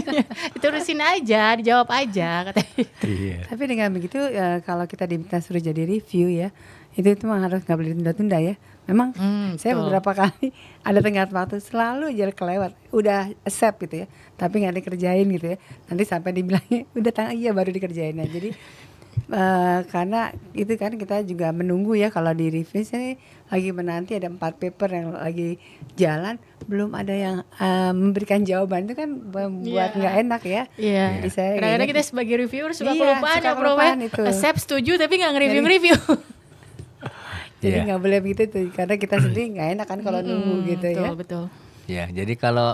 [0.62, 2.84] Terusin aja, dijawab aja katanya.
[3.06, 3.40] Iya.
[3.46, 6.50] Tapi dengan begitu ya, kalau kita diminta suruh jadi review ya,
[6.96, 9.84] itu itu memang harus nggak boleh tunda-tunda ya memang hmm, saya betul.
[9.90, 10.48] beberapa kali
[10.88, 14.08] ada tenggat waktu selalu jadi kelewat udah accept gitu ya
[14.40, 15.58] tapi nggak dikerjain gitu ya
[15.92, 18.56] nanti sampai dibilangnya udah tanggal iya baru dikerjain nah, jadi
[19.32, 24.28] uh, karena itu kan kita juga menunggu ya kalau di review ini lagi menanti ada
[24.28, 25.62] empat paper yang lagi
[25.94, 30.00] jalan belum ada yang uh, memberikan jawaban itu kan membuat iya.
[30.02, 30.24] nggak yeah.
[30.26, 30.64] enak ya.
[30.82, 31.06] Iya.
[31.22, 31.30] Yeah.
[31.30, 34.22] saya kadang-kadang kita sebagai reviewer suka iya, kelupaan suka ya, kelupaan itu.
[34.26, 35.98] Accept setuju tapi nggak nge-review-review.
[37.66, 37.86] jadi iya.
[37.90, 38.06] nggak yeah.
[38.06, 41.12] boleh begitu tuh karena kita sendiri nggak enak kan kalau hmm, nunggu gitu betul, ya
[41.18, 41.44] betul
[41.90, 42.70] ya jadi kalau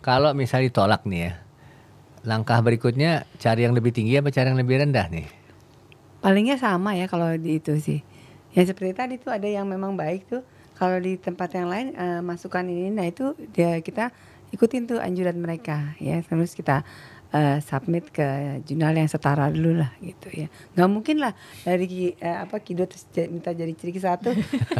[0.00, 1.32] kalau misalnya ditolak nih ya
[2.22, 5.26] langkah berikutnya cari yang lebih tinggi apa cari yang lebih rendah nih
[6.22, 8.00] palingnya sama ya kalau di itu sih
[8.54, 10.42] ya seperti tadi tuh ada yang memang baik tuh
[10.78, 14.14] kalau di tempat yang lain uh, masukan ini nah itu dia kita
[14.54, 16.84] ikutin tuh anjuran mereka ya terus kita
[17.32, 20.46] uh, submit ke jurnal yang setara dulu lah gitu ya.
[20.76, 21.32] Nggak mungkin lah
[21.64, 24.30] dari uh, apa kido terus minta jadi ciri satu.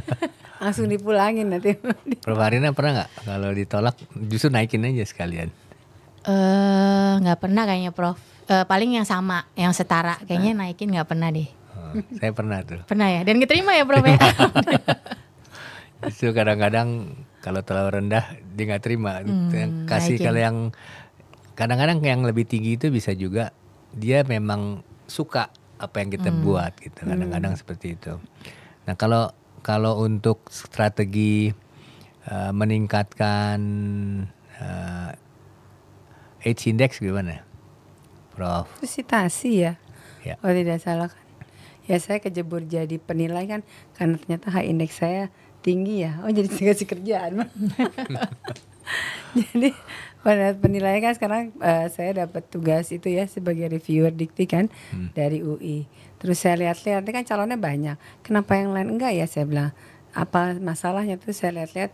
[0.63, 1.75] Langsung dipulangin nanti.
[2.23, 3.97] Prof Arina pernah nggak kalau ditolak
[4.31, 5.51] justru naikin aja sekalian?
[6.23, 8.21] Eh nggak pernah kayaknya Prof.
[8.47, 10.21] Uh, paling yang sama yang setara.
[10.23, 11.49] Kayaknya naikin nggak pernah deh.
[11.73, 12.85] Oh, saya pernah tuh.
[12.87, 13.21] Pernah ya?
[13.27, 14.19] Dan keterima ya Prof ya?
[16.07, 19.19] Justru kadang-kadang Kalau terlalu rendah dia nggak terima.
[19.19, 20.57] Hmm, Kasih kalau yang
[21.63, 23.55] kadang-kadang yang lebih tinggi itu bisa juga
[23.95, 25.47] dia memang suka
[25.79, 27.07] apa yang kita buat gitu.
[27.07, 28.19] Kadang-kadang seperti itu.
[28.87, 29.31] Nah, kalau
[29.63, 31.55] kalau untuk strategi
[32.27, 33.59] eh, meningkatkan
[34.59, 35.11] eh,
[36.43, 37.47] age index gimana?
[38.35, 38.67] Prof.
[38.83, 39.73] Itu citasi ya.
[40.27, 40.35] Ya.
[40.43, 41.23] Kalau tidak salah kan.
[41.87, 43.61] Ya saya kejebur jadi penilai kan
[43.99, 45.31] karena ternyata high index saya
[45.63, 46.19] tinggi ya.
[46.27, 47.47] Oh jadi dikasih kerjaan.
[49.39, 49.71] jadi
[50.57, 54.70] penilaian kan sekarang eh, saya dapat tugas itu ya sebagai reviewer dikti kan
[55.12, 55.85] dari UI.
[56.23, 57.97] Terus saya lihat-lihat ini kan calonnya banyak.
[58.23, 59.70] Kenapa yang lain enggak ya saya bilang.
[60.12, 61.91] Apa masalahnya tuh saya lihat-lihat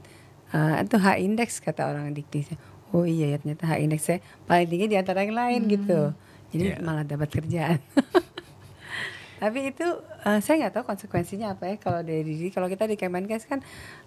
[0.52, 2.44] eh, itu high index kata orang dikti.
[2.92, 6.12] Oh iya ya ternyata high index saya paling tinggi di antara yang lain gitu.
[6.48, 6.80] Jadi Iya.
[6.80, 7.80] malah dapat kerjaan.
[9.40, 9.86] Tapi itu
[10.26, 12.50] eh, saya nggak tahu konsekuensinya apa ya kalau dari diri.
[12.50, 13.62] Kalau kita di Kemenkes kan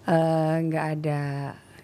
[0.06, 1.20] eh, nggak ada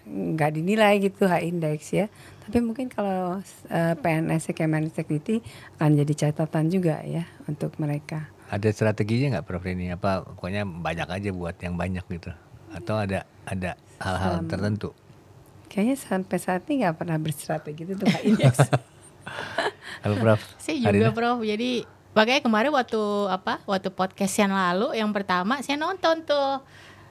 [0.09, 2.09] nggak dinilai gitu high index ya.
[2.43, 3.37] Tapi mungkin kalau
[3.69, 5.45] eh, PNS Kemensekti
[5.77, 8.33] akan jadi catatan juga ya untuk mereka.
[8.49, 9.93] Ada strateginya nggak Prof ini?
[9.93, 12.33] Apa pokoknya banyak aja buat yang banyak gitu?
[12.73, 14.97] Atau ada ada hal-hal tertentu?
[15.69, 18.57] Kayaknya sampai saat ini nggak pernah berstrategi itu high index.
[20.01, 20.97] Kalau Prof, Saya Arina?
[21.05, 21.45] juga Prof.
[21.45, 21.85] Jadi
[22.17, 23.61] makanya kemarin waktu apa?
[23.69, 26.65] Waktu podcast yang lalu yang pertama saya nonton tuh.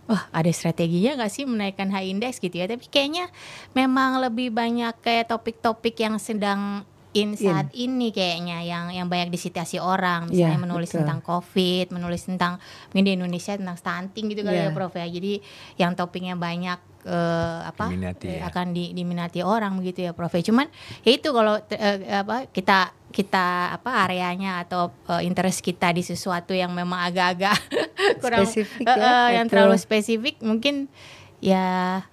[0.09, 2.65] Wah, ada strateginya nggak sih menaikkan high index gitu ya?
[2.65, 3.29] Tapi kayaknya
[3.77, 9.77] memang lebih banyak kayak topik-topik yang sedang in saat ini kayaknya yang yang banyak disitasi
[9.77, 10.99] orang misalnya Iya, menulis betul.
[11.03, 12.53] tentang covid menulis tentang
[12.87, 14.69] mungkin di Indonesia tentang stunting gitu kali Iya.
[14.69, 15.33] ya Prof ya jadi
[15.77, 18.47] yang topiknya banyak eh, apa Diminati ya.
[18.47, 20.29] akan di- diminati orang begitu ya Prof.
[20.31, 20.43] Ya.
[20.43, 20.69] Cuman
[21.01, 22.79] ya itu kalau eh, apa kita
[23.09, 27.57] kita apa areanya atau eh, interest kita di sesuatu yang memang agak-agak
[28.23, 29.53] kurang Spesifik eh, ya, eh, yang betul.
[29.57, 30.93] terlalu spesifik mungkin
[31.41, 32.05] ya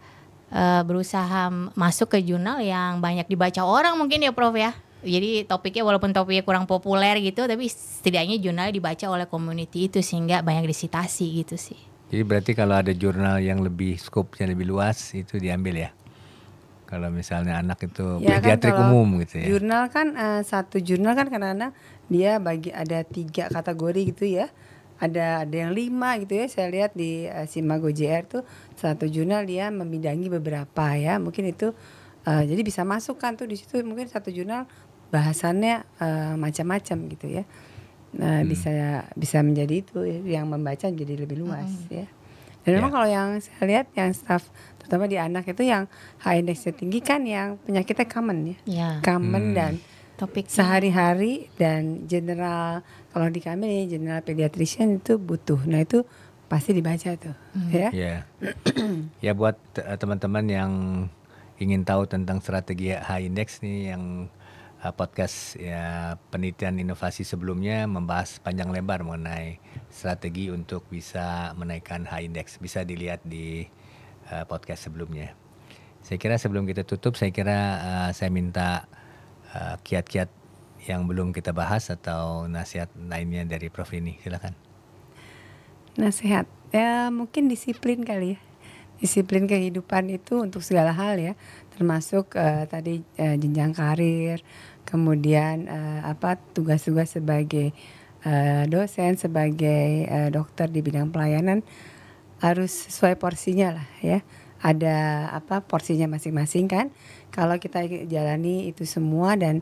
[0.50, 4.72] eh, berusaha masuk ke jurnal yang banyak dibaca orang mungkin ya Prof ya.
[5.06, 10.41] Jadi topiknya walaupun topiknya kurang populer gitu tapi setidaknya jurnal dibaca oleh community itu sehingga
[10.41, 11.78] banyak disitasi gitu sih.
[12.10, 15.91] Jadi berarti kalau ada jurnal yang lebih skopnya lebih luas itu diambil ya?
[16.86, 19.45] Kalau misalnya anak itu Ya kan pediatrik kalau umum gitu ya?
[19.58, 21.74] Jurnal kan eh, satu jurnal kan kadang-kadang
[22.06, 24.53] dia bagi ada tiga kategori gitu ya.
[25.01, 26.45] Ada ada yang lima gitu ya.
[26.45, 28.45] Saya lihat di eh, Simago JR tuh
[28.78, 31.18] satu jurnal dia membidangi beberapa ya.
[31.18, 31.74] Mungkin itu
[32.30, 34.70] eh, jadi bisa masuk kan tuh di situ mungkin satu jurnal
[35.10, 37.43] bahasannya eh, macam-macam gitu ya.
[38.16, 38.72] Nah, bisa
[39.12, 42.08] bisa menjadi itu ya, yang membaca jadi lebih luas ya.
[42.64, 42.95] Dan memang Ya.
[42.95, 44.47] kalau yang saya lihat yang staff
[44.80, 45.86] terutama di anak itu yang
[46.20, 48.58] high index tinggi kan yang penyakitnya common ya.
[48.66, 49.53] Ya, common Hmm.
[49.53, 49.74] dan
[50.16, 52.82] topik sehari-hari dan general
[53.12, 55.60] kalau di kami nih general pediatrician itu butuh.
[55.68, 56.08] Nah itu
[56.47, 57.36] pasti dibaca tuh
[57.68, 57.89] ya.
[57.91, 58.16] Ya,
[59.26, 60.72] ya buat eh, teman-teman yang
[61.58, 64.32] ingin tahu tentang strategi high index nih yang
[64.93, 69.57] podcast ya penelitian inovasi sebelumnya membahas panjang lebar mengenai
[69.89, 72.61] strategi untuk bisa menaikkan high index.
[72.61, 73.65] Bisa dilihat di
[74.29, 75.33] eh, podcast sebelumnya.
[76.05, 78.86] Saya kira sebelum kita tutup saya kira eh, saya minta
[79.55, 80.29] eh, kiat-kiat
[80.86, 83.89] yang belum kita bahas atau nasihat lainnya dari Prof.
[83.89, 84.53] Ini silakan.
[85.97, 86.45] nasihat.
[86.75, 88.45] Ya mungkin disiplin kali ya
[89.00, 91.34] disiplin kehidupan itu untuk segala hal ya.
[91.76, 94.39] Termasuk eh, tadi eh, jenjang karir
[94.88, 97.76] kemudian eh, apa tugas-tugas sebagai
[98.24, 101.66] eh, dosen sebagai eh, dokter di bidang pelayanan
[102.39, 104.20] harus sesuai porsinya lah ya.
[104.66, 106.89] Ada apa porsinya masing-masing kan.
[107.30, 109.62] Kalau kita jalani itu semua dan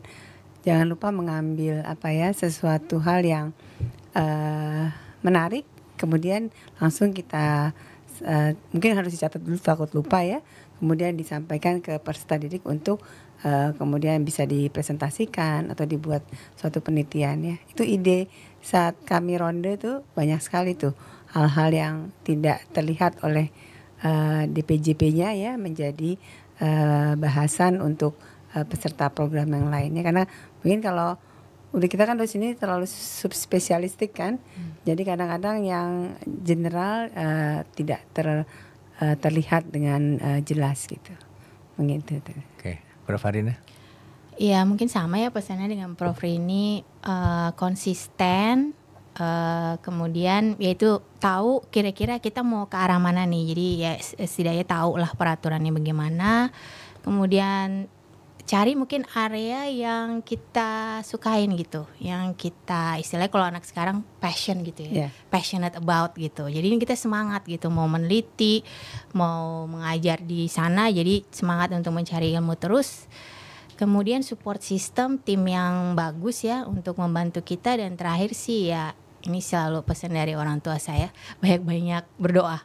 [0.64, 3.46] jangan lupa mengambil apa ya sesuatu hal yang
[4.16, 4.88] eh,
[5.20, 5.68] menarik
[6.00, 7.76] kemudian langsung kita
[8.22, 10.44] eh, mungkin harus dicatat dulu takut lupa ya.
[10.78, 13.02] Kemudian disampaikan ke peserta didik untuk
[13.42, 16.22] eh, kemudian bisa dipresentasikan atau dibuat
[16.54, 17.56] suatu penelitian ya.
[17.66, 18.30] Itu ide
[18.62, 20.94] saat kami ronde tuh banyak sekali tuh
[21.34, 23.50] hal-hal yang tidak terlihat oleh
[24.04, 26.14] eh, DPJP-nya ya menjadi
[26.62, 28.14] eh, bahasan untuk
[28.54, 30.02] eh, peserta program yang lainnya.
[30.06, 30.24] Karena
[30.62, 31.18] mungkin kalau
[31.74, 34.38] udah kita kan di sini terlalu subspesialistik kan
[34.84, 35.88] jadi kadang-kadang yang
[36.44, 38.44] general eh, tidak ter
[39.00, 41.10] eh, terlihat dengan eh, jelas gitu.
[41.80, 42.20] Mungkin itu.
[42.20, 42.36] Tuh.
[42.60, 43.24] Oke, Prof.
[43.24, 43.56] Arina.
[44.36, 46.20] Ya mungkin sama ya pesannya dengan Prof.
[46.20, 48.76] Rini eh, konsisten
[49.16, 53.42] eh, kemudian yaitu tahu kira-kira kita mau ke arah mana nih.
[53.56, 56.52] Jadi ya setidaknya tahu lah peraturannya bagaimana.
[57.00, 57.88] Kemudian
[58.44, 64.84] cari mungkin area yang kita sukain gitu, yang kita istilahnya kalau anak sekarang passion gitu
[64.84, 65.08] ya, Iya.
[65.32, 66.44] passionate about gitu.
[66.52, 68.60] Jadi ini kita semangat gitu, mau meneliti,
[69.16, 73.08] mau mengajar di sana, jadi semangat untuk mencari ilmu terus.
[73.74, 79.40] Kemudian support system, tim yang bagus ya untuk membantu kita dan terakhir sih ya ini
[79.40, 81.08] selalu pesan dari orang tua saya
[81.40, 82.60] banyak-banyak berdoa.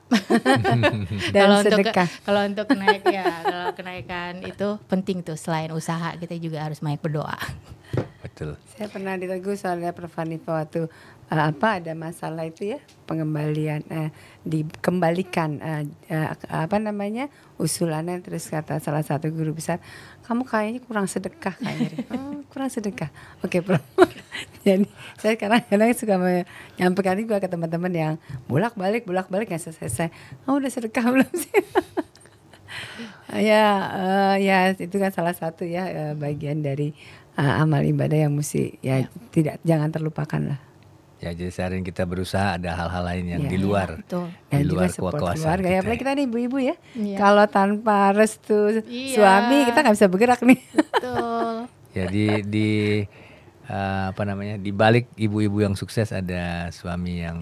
[1.34, 2.08] Dan Kalau untuk sedekah.
[2.24, 7.00] kalau untuk naik ya, kalau kenaikan itu penting tuh selain usaha kita juga harus banyak
[7.00, 7.40] berdoa.
[8.20, 8.60] Betul.
[8.76, 10.92] Saya pernah ditegur soalnya Prof Hanifah waktu
[11.30, 14.10] eh, apa ada masalah itu ya pengembalian eh,
[14.46, 17.30] dikembalikan eh, eh, apa namanya
[17.62, 19.78] usulannya terus kata salah satu guru besar
[20.26, 23.10] kamu kayaknya kurang sedekah kayaknya oh, kurang sedekah.
[23.42, 23.82] Oke Prof
[24.66, 24.86] jadi
[25.18, 28.14] saya kadang-kadang suka menyampaikan juga ke teman-teman yang
[28.46, 30.14] bolak balik bolak balik nggak selesai
[30.46, 31.54] kamu udah sedekah belum sih?
[33.30, 36.94] Ya eh, ya itu kan salah satu ya eh, bagian dari
[37.38, 40.69] eh, amal ibadah yang mesti ya, tidak jangan terlupakan lah
[41.20, 44.26] Ya jadi sehari kita berusaha ada hal-hal lain yang Iya, di iya, luar Betul.
[44.30, 45.82] di dan luar support kekuasaan keluarga ya kita.
[45.82, 47.18] apalagi kita nih ibu-ibu ya Iya.
[47.18, 49.14] kalau tanpa restu Iya.
[49.14, 51.54] suami kita nggak bisa bergerak nih Betul.
[51.98, 52.70] Jadi di
[53.66, 57.40] eh, apa namanya di balik ibu-ibu yang sukses ada suami yang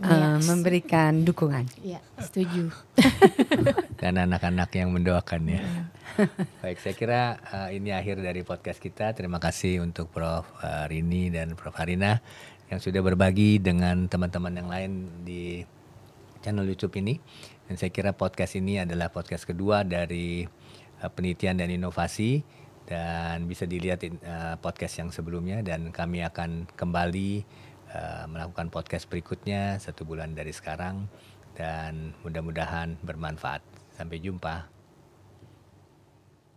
[0.00, 2.72] Eh, memberikan dukungan Iya, setuju.
[4.00, 5.60] dan anak-anak yang mendoakan ya.
[5.60, 5.82] Iya.
[6.64, 9.12] Baik, saya kira eh, ini akhir dari podcast kita.
[9.12, 10.48] Terima kasih untuk Prof
[10.88, 12.16] Rini dan Prof Harina
[12.70, 14.90] yang sudah berbagi dengan teman-teman yang lain
[15.26, 15.66] di
[16.38, 17.18] channel YouTube ini.
[17.66, 20.46] Dan saya kira podcast ini adalah podcast kedua dari
[21.02, 22.40] eh, penelitian dan inovasi
[22.86, 27.32] dan bisa dilihat eh, podcast yang sebelumnya dan kami akan kembali
[27.90, 31.10] eh, melakukan podcast berikutnya satu bulan dari sekarang
[31.58, 33.66] dan mudah-mudahan bermanfaat.
[33.98, 34.79] Sampai jumpa.